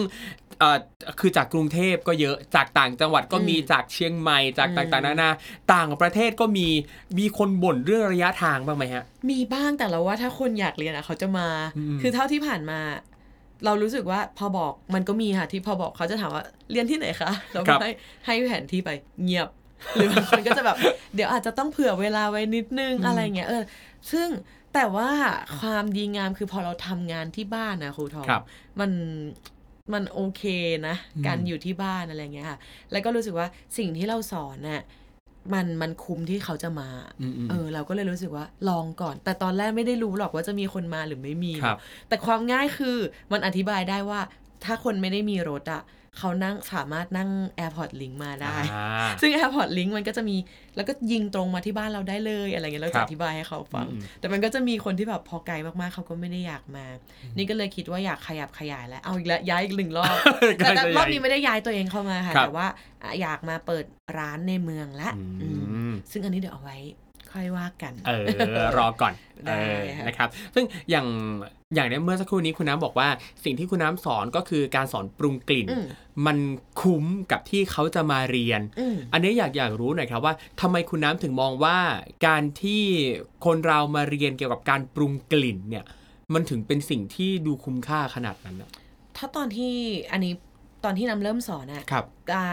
[0.61, 0.77] เอ่อ
[1.19, 5.31] คือจากกรุงเทพก็เยอะจากต่างจังหวัดก็มีอืมจากเชียงใหม่จากอืมต่างๆนานา
[5.73, 6.67] ต่างประเทศก็มี
[7.19, 11.47] มีคนบ่นเรื่องระยะทางบ้างไหมฮะ มีบ้างแต่เราว่าถ้าคนอยากเรียนอะเขาจะมา
[11.77, 12.79] อืมคือเท่าที่ผ่านมา
[13.65, 17.91] เรารู้สึกว่าพอบอกมันก็มีค่ะที่พอบอกเขาจะถามว่าเรียนที่ไหนคะเราครัก็บให้
[18.25, 18.89] ให้แผนที่ไป
[19.23, 19.47] เงียบ
[19.95, 20.77] หรือบางคนก็จะแบบ
[21.15, 23.63] เดี๋ยวอาจจะต้องเผื่อเวลาไว้นิดนึงอะไรเงี้ยเออ
[24.11, 24.27] ซึ่ง
[24.73, 25.09] แต่ว่า
[25.59, 28.43] ความดีงามคือพอเราทำงานที่บ้านนะครูทองครับ
[28.79, 28.91] มัน
[29.93, 30.43] มันโอเค
[30.87, 32.57] นะอืมการอยู่ที่บ้านอะไรเงี้ยค่ะ
[32.91, 34.83] แล้วก็รู้สึกว่าสิ่งที่เราสอนน่ะ
[35.53, 36.89] มันมันคุ้มที่เขาจะมา
[37.21, 41.77] อืมๆเออ เราก็เลยรู้สึกว่าลองก่อน แต่ตอนแรกไม่ได้รู้หรอกว่าจะมีคนมาหรือไม่มีครับ
[42.07, 42.97] แต่ความง่ายคือ
[43.31, 44.19] มันอธิบายได้ว่า
[44.63, 45.81] ถ้าคนไม่ได้มีรถอะ
[46.17, 50.37] เขานั่งสามารถนั่ง AirPod Link มาได้อ่าซึ่ง AirPod Link มันก็จะมี
[50.75, 56.85] แล้วก็ยิงตรงมาที่บ้านเราได้เลยอะไรเงี้ยเราครัจะบอธิบายให้เขาฟังอืมแต่มันก็จะมีคนที่แบบพอไกลมากๆเขาก็ไม่ได้อยากมา
[57.37, 60.15] นี่ก็เลยคิดว่าอยากขยับขยายแล้วเอาอีกแล้วย้ายอีกหนึ่งรอบ
[60.57, 62.67] แต่แต่รอบนี้ไม่ได้ย้ายตัวเองเข้ามาค่ะครับแต่ว่า
[63.03, 63.85] อะอยากมาเปิด
[64.17, 66.77] ร้านในเมืองละอืมอืมซึ่งอันนี้เดี๋ยวเอาไว้
[67.33, 69.13] ค่อยว่ากัน เออ รอก่อน
[69.45, 71.07] ได้เออค่ะนะครับ ซึ่งอย่าง
[71.75, 73.09] อย่างเนี้ยเมื่อสักครู่นี้คุณน้ำบอกว่า
[73.43, 75.85] สิ่งที่คุณน้ำสอนก็คือการสอนปรุงกลิ่นอืม
[76.25, 76.37] มัน
[76.81, 81.77] คุ้มกับที่เขาจะมาเรียนอืมอันนี้อยากอยากรู้หน่อยครับว่าทำไมคุณน้ำถึงมองว่า
[82.27, 82.83] การที่
[83.45, 85.85] คนเรามาเรียนเกี่ยวกับการปรุงกลิ่นเนี่ย
[86.33, 88.69] มันถึงเป็นสิ่งที่ดูคุ้มค่าขนาดนั้นอะ
[89.17, 89.73] ถ้าตอนที่
[90.11, 90.33] อันนี้
[90.83, 92.45] ตอนที่น้ำเริ่มสอนอะครับอ่า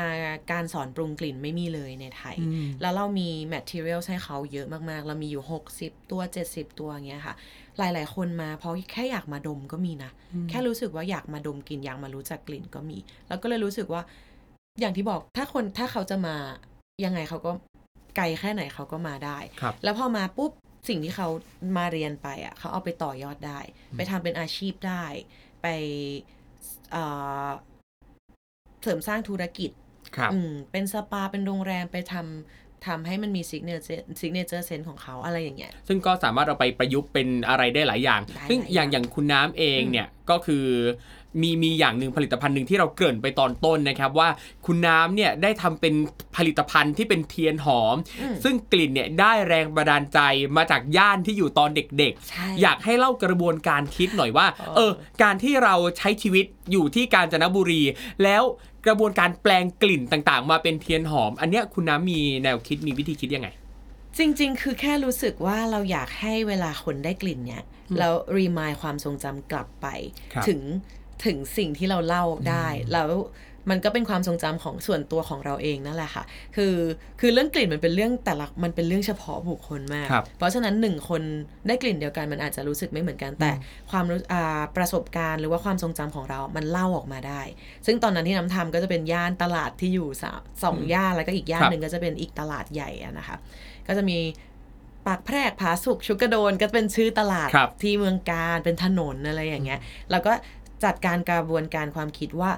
[0.53, 5.43] การสอนปรุงกลิ่นไม่มีเลยในไทยอืมแล้วเรามี material ให้เขาเยอะมากๆ เรามีอยู่
[5.77, 6.21] 60 ตัว
[6.51, 7.35] 70 ตัวอย่างเงี้ยค่ะ
[7.79, 10.11] หลายๆ คนมาเพราะแค่อยากมาดมก็มีนะ
[10.49, 12.99] แค่รู้สึกว่าอยากมาดมกลิ่นอยากมารู้จักกลิ่นก็มี
[13.29, 14.03] แล้วก็เลยรู้สึกว่า
[14.81, 16.37] อย่างที่บอกถ้าคนถ้าเขาจะมา
[17.05, 17.53] ยังไงเขาก็
[18.17, 20.53] ไกลแค่ไหนเขาก็มาได้ครับแล้วพอมาปุ๊บ
[20.89, 21.29] สิ่งที่เขา
[21.77, 23.61] มาเรียนไปอะเขาเอาไปต่อยอดได้
[23.97, 25.05] ไปทำเป็นอาชีพได้
[25.63, 25.67] ไป
[28.83, 29.71] เอ่อเสริมสร้างธุรกิจ
[30.17, 40.67] ครับอืมเป็นสปาเป็นโรงแรมไปทำทำให้มันมี signature signature scent ของเขาอะไรอย่างเงี้ย ซึ่งก็สามารถเอาไปประยุกต์เป็นอะไรได้หลายอย่างได้ซึ่งหลายอย่างอย่างอย่างคุณน้ำเองเนี่ยก็คือ
[41.43, 44.29] มีมีอย่างหนึ่งผลิตภัณฑ์หนึ่งที่เราเกริ่นไปตอนต้นนะครับว่า
[44.67, 45.95] คุณน้ำเนี่ยได้ทำเป็น
[46.37, 50.19] ผลิตภัณฑ์ที่เป็นเทียนหอมอืมซึ่งกลิ่นเนี่ยได้แรงบันดาลใจ
[50.57, 57.83] มาจากย่านที่อยู่ตอนเด็กใช่ๆอยากให้เล่ากระบวนการคิดหน่อยว่าเออเออ การที่เราใช้ชีวิตอยู่ที่กาญจนบุรี
[58.25, 58.43] แล้ว
[58.87, 63.49] กระบวนการแปลงกลิ่นต่างๆ มาเป็นเทียนหอม อันเนี้ยคุณน้ำมีแนวคิดมีวิธีคิดยังไง
[64.19, 67.65] จริง ๆ คือแค่รู้สึกว่าเราอยากให้เวลาคนได้กลิ่นเนี่ย
[67.99, 69.87] แล้วรีมายความทรงจำกลับไป
[70.35, 70.61] ครับถึง
[71.25, 73.11] ถึงสิ่งที่เราเล่าได้ แล้ว
[73.71, 76.25] มันก็เป็นความทรงจำของส่วนตัวของเราเองนั่นแหละค่ะ
[76.57, 76.75] คือ
[77.21, 81.23] คือเรื่องกลิ่นมันเป็นเรื่องแต่ละมันเป็นเรื่องเฉพาะบุคคลมากครับเพราะฉะนั้นหนึ่งคน
[81.67, 83.51] ได้กลิ่นเดียวกันมันอาจจะรู้สึกไม่เหมือนกัน แต่
[83.91, 87.43] ความรู้อ่าประสบการณ์หรือว่าความทรงจำของเรามันเล่าออกมาได้
[87.87, 93.37] ซึ่งตอนนั้นที่น้ำทำก็จะเป็นย่านตลาดที่อยู่สามสองย่านแล้วก็อีกย่านครับหนึ่งก็จะเป็นอีกตลาดใหญ่อะนะคะ
[93.87, 94.19] ก็จะมี
[95.07, 100.33] ปากแพรกผาสุกชุกกระโดนก็เป็นชื่อตลาดครับที่เมืองการเป็นถนนอะไรอย่างเงี้ย แล้วก็
[100.85, 102.51] จัดการกระบวนการความคิดว่า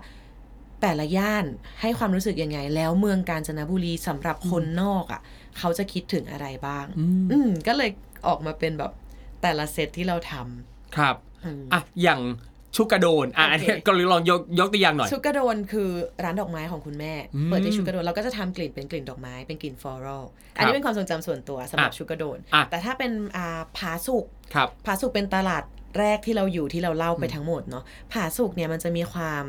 [0.82, 1.44] แต่ละย่าน
[1.80, 5.20] ให้ความรู้สึกยังไง แล้วเมืองกาญจนบุรีสำหรับคนนอกอะ่ะ
[5.58, 6.84] เขาจะคิดถึงอะไรบ้าง
[7.32, 7.90] อืมก็เลย
[8.26, 8.92] ออกมาเป็นแบบ
[9.42, 10.32] แต่ละเซตที่เราท
[10.96, 12.20] ครับำอืมอะอย่าง
[12.76, 15.90] ชุกกระโดนอะอันนี้โอเคก็ลองยกยกตัวอย่างหน่อยชุกกระโดนคือ
[16.24, 20.24] ร้านดอกไม้ของคุณแม่อืมเปิดที่ชุกกระโดนเราก็จะทำกลิ่นเป็นกลิ่นดอกไม้เป็นกลิ่นฟลอรัล
[20.56, 25.62] อันนี้เป็นความทรงจำส่วนตัวสำหรับอะชุกกระโดนอะแต่ถ้าเป็นอ่าผาสุกครับผาสุกเป็นตลาด
[25.98, 29.44] แรกที่เราอยู่ที่เราเล่าไปทั้งหมดเนาะผาสุกเนี่ยมันจะมีความ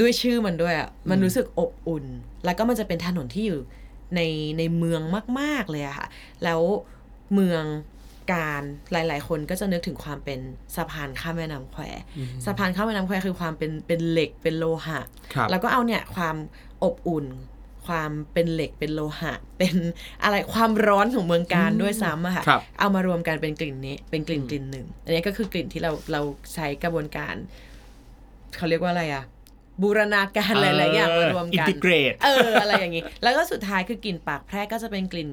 [0.00, 2.04] ด้วยชื่อมันด้วยอะมันรู้สึกอบอุ่น
[2.44, 3.60] แล้วก็มันจะเป็นถนนที่อยู่
[4.16, 4.20] ใน
[4.58, 5.00] ในเมือง
[5.40, 6.06] มาก ๆเลยอะค่ะ
[6.44, 6.60] แล้ว
[7.34, 7.64] เมือง
[8.32, 10.38] การหลาย ๆ คนก็จะนึกถึงความเป็น
[10.76, 11.82] สะพานข้ามแม่น้ำแคว
[12.44, 15.00] สะพานข้ามแม่น้ำแควคือความเป็นเป็นเหล็กเป็นโลหะ
[15.34, 16.36] ครับแล้วก็เอาเนี่ยความ
[16.84, 17.24] อบอุ่น
[17.90, 19.74] ความเป็นเหล็กเป็นโลหะ เป็น
[20.22, 26.20] อะไรความร้อนของเมืองการด้วยซ้ำอะค่ะครับเอามารวมกันเป็นกลิ่นนี้เป็นกลิ่นกลิ่นหนึ่ง อันนี้ก็คือกลิ่นที่เราเรา
[26.54, 27.34] ใช้กระบวนการ
[28.56, 29.24] เขาเรียกว่าอะไรอะ
[29.82, 35.30] บูรณาการหลายๆอย่างมารวมอินกันทิเกรตเอออะไรอย่างนี้ แล้วก็สุดท้ายคือกลิ่นปากแพรกก็จะเป็นกลิ่น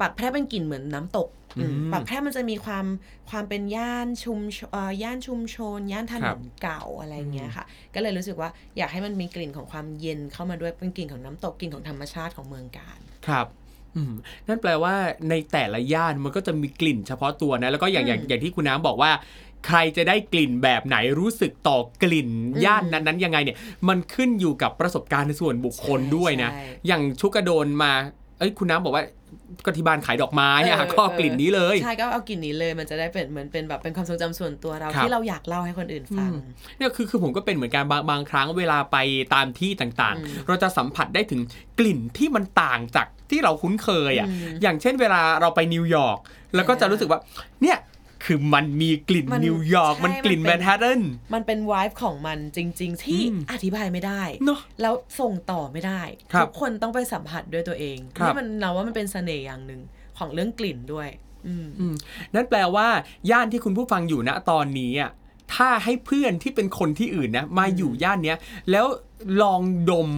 [0.00, 1.28] ปากแพรกเป็นกลิ่นเหมือนน้ำตก
[1.58, 2.86] อืมอืมปากแพรกมันจะมีความ
[3.30, 7.64] ความเป็นย่านชุมชเอ่อย่านชุมชน ย่านถนครันบเก่าอะไรอย่างเงี้ยค่ะ
[7.94, 13.46] ก็เลยรู้สึกว่าอยากให้มันมีกลิ่นของความเย็นเข้ามาด้วยเป็นกลิ่นของน้ำตกกลิ่นของธรรมชาติของเมืองการครับ
[13.96, 14.14] อืม
[14.48, 14.94] นั่นแปลว่า
[15.30, 19.10] ในแต่ละย่านมันก็จะมีกลิ่นเฉพาะตัวนะแล้วก็อย่างอย่างอืมอย่างที่คุณน้ำบอกว่า
[19.66, 23.56] ใครจะได้กลิ่นแบบไหนรู้สึกต่อกลิ่นอืมย่านนั้นๆยังไงเนี่ย
[23.88, 27.92] มันขึ้นอยู่กับประสบการณ์ในส่วนบุคคลใช่ด้วยนะใช่อย่างชุกกระโดนมา
[28.38, 29.04] เอ้ยคุณน้ำบอกว่า
[29.64, 36.30] ก็ที่บ้านขายดอกไม้อะเออก็เอากลิ่นนี้เลยใช่ก็เอากลิ่นนี้เลย มันจะได้เป็นเหมือนเป็นแบบเป็นความทรงจำส่วนตัวเราครับที่เราอยากเล่าให้คนอื่นฟัง
[36.78, 38.96] เนี่ยคือคือผมก็เป็นเหมือนกันบางบางครั้งเวลาไป
[39.34, 41.40] ตามที่ต่างอืมๆเราจะสัมผัสได้ถึง
[41.78, 46.18] กลิ่นที่มันต่างจากที่เราคุ้นเคยอะอืมอย่างเช่นเวลาเราไปนิวยอร์ก
[46.54, 47.20] แล้วก็จะรู้สึกว่า
[47.62, 47.78] เนี่ย
[48.24, 51.00] คือมันมีกลิ่นมันนิวยอร์กใช่มันกลิ่นมันแมเป็น นฮัตตัน
[51.34, 56.02] มันเป็นวายของมันจริง ๆ ที่อืมอธิบายไม่ได้ เนอะแล้วส่งต่อไม่ได้
[56.32, 59.80] ครับทุกคนต้องไปสัมผัสด้วยตัวเองครับ นี่มันเราว่ามันเป็นเสน่ห์อย่างหนึ่ง
[60.18, 61.08] ของเรื่องกลิ่นด้วย
[61.46, 61.94] อืม อืม
[62.34, 62.86] นั่นแปลว่า
[63.30, 65.10] ย่านที่คุณผู้ฟังอยู่ณตอนนี้อะ
[65.54, 68.38] ถ้าให้เพื่อนที่เป็นคนที่อื่นนะมาอยู่ย่านเนี้ย
[68.70, 68.86] แล้ว
[69.42, 69.60] ลอง
[69.90, 70.10] ดม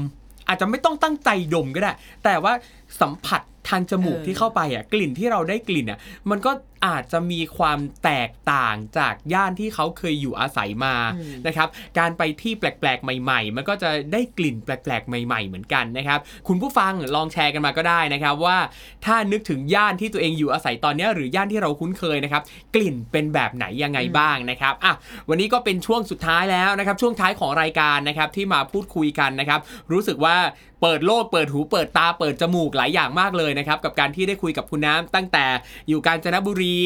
[0.48, 1.92] อาจจะไม่ต้องตั้งใจดมก็ได้
[2.24, 2.52] แต่ว่า
[3.00, 5.98] สัมผัสทางจมูกเออที่เข้าไปอะกลิ่นที่เราได้กลิ่นอะ
[6.30, 6.52] มันก็
[6.86, 11.68] อาจจะมีความแตกต่างจากย่านที่เขาเคยอยู่อาศัยมาอืมนะครับ
[11.98, 16.18] การไปที่แปลกๆ ใหม่ ๆ มันก็จะได้กลิ่นแปลกๆ ใหม่ ๆ เหมือนกันนะครับ
[16.48, 18.58] คุณผู้ฟังลองแชร์กันมาก็ได้นะครับว่า
[19.04, 22.42] ถ้านึกถึงย่านที่ตัวเองอยู่อาศัยตอนเนี้ยหรือย่านที่เราคุ้นเคยนะครับ
[22.74, 24.94] กลิ่นเป็นแบบไหนยังไงบ้างนะครับอะ
[25.28, 29.60] วันนี้ก็เป็นช่วงสุดท้ายแล้วนะครับช่วงท้ายของรายการนะครับที่มาพูดคุยกันนะครับ
[29.92, 30.36] รู้สึกว่า
[30.82, 35.46] เปิดโลกเปิดหูเปิดตาเปิดจมูกหลายอย่างมากเลยนะครับ กับการที่ได้คุยกับคุณน้ำตั้งแต่
[35.88, 36.78] อยู่กาญจนบุรี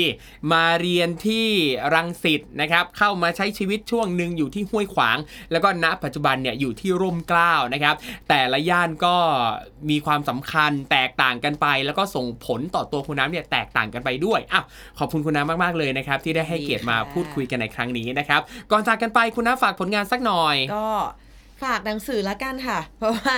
[0.52, 1.46] มาเรียนที่
[1.94, 5.18] รังสิตนะครับ เข้ามาใช้ชีวิตช่วงหนึ่งอยู่ที่ห้วยขวาง
[5.52, 7.94] แล้วก็ณปัจจุบันเนี่ยอยู่ที่ร่มเกล้านะครับ
[8.28, 9.16] แต่ละย่านก็
[9.90, 14.64] มีความสำคัญแตกต่างกันไป แล้วก็ส่งผลต่อตัวคุณน้ำเนี่ยแตกต่างกันไปด้วยอ้าว
[14.98, 20.88] ขอบคุณคุณน้ำมากๆเลยนะครับ ที่ได้ให้เกียรติมาพูดคุยกันในครั้งนี้นะครับ ก่อนจากกันไปคุณน้ำฝากผลงานสักหน่อยก็
[21.62, 23.34] ฝากหนังสือละกันค่ะ เพราะว่า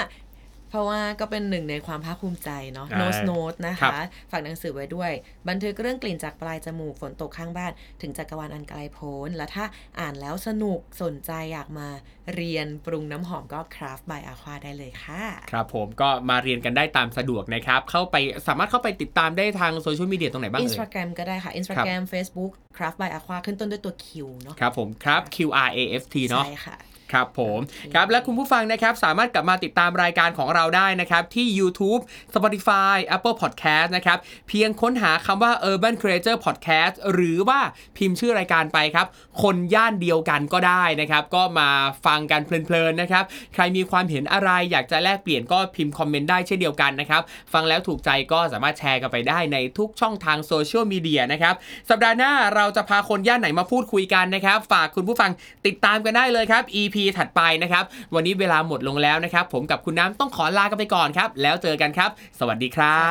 [0.73, 5.11] เพราะว่าก็เป็นหนึ่งในความภาคภูมิใจเนาะอ่า Nose Note นะครัคะบฝากหนังสือไว้ด้วย
[5.49, 9.65] บันทึกเรื่องกลิ่นจากปลายจมูกฝนตกข้างบ้าน ถึงจักรวาลอันไกลโพ้น และถ้า
[10.01, 11.89] อ่านแล้วสนุกสนใจอยากมา
[12.35, 18.17] เรียนปรุงน้ำหอมก็ Craft by Aqua ได้เลยค่ะ ครับผมก็มาเรียนกันได้ตามสะดวกนะครับ เข้าไป
[18.49, 24.07] สามารถเข้าไปติดตามได้ทางโซเชียลมีเดียตรงไหนบ้างอินเอ่สยตาแกรมก็ได้ค่ะ Instagram Facebook Craft by Aqua ขึ้นต้นด้วยตัว Q
[24.43, 26.77] เนาะ ครับผมครับ Q R A F T เนาะใช่ค่ะ
[27.13, 27.59] ครับผม
[27.95, 32.01] ครับและคุณผู้ฟังนะครับสามารถกลับมาติดตามรายการของเราได้นะครับที่ YouTube
[32.35, 37.61] Spotify Apple Podcast นะครับเพียงค้นหาคำว่า Urban Creator Podcast หรือว่า
[37.97, 39.07] พิมพ์ชื่อรายการไปครับ
[39.43, 41.69] คนย่านเดียวกันก็ได้นะครับ ก็มา
[42.07, 51.55] ฟังกันเพลินๆนะครับใครมีความเห็นอะไรอยากจะแลกเปลี่ยนก็พิมพ์คอมเมนต์ได้เช่นเดียวกันนะครับ ฟังแล้วถูกใจก็สามารถแชร์กันไปได้ในทุกช่องทางโซเชียลมีเดียนะครับ
[51.91, 55.31] สัปดาห์หน้าเราจะพาคนย่านไหนมาพูดคุยกันนะครับ ฝากคุณผู้ฟัง
[55.67, 57.85] ติดตามกันได้เลยครับ EP ถัดไปนะครับ
[58.15, 63.07] วันนี้เวลาหมดลงแล้วนะครับ ผมกับคุณน้ำต้องขอลากันไปก่อนครับ แล้วเจอกันครับ สวัสดีครั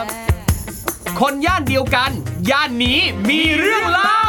[0.00, 0.02] บ
[1.20, 2.10] คนย่านเดียวกัน
[2.50, 4.22] ย่านนี้มีเรื่องเล่า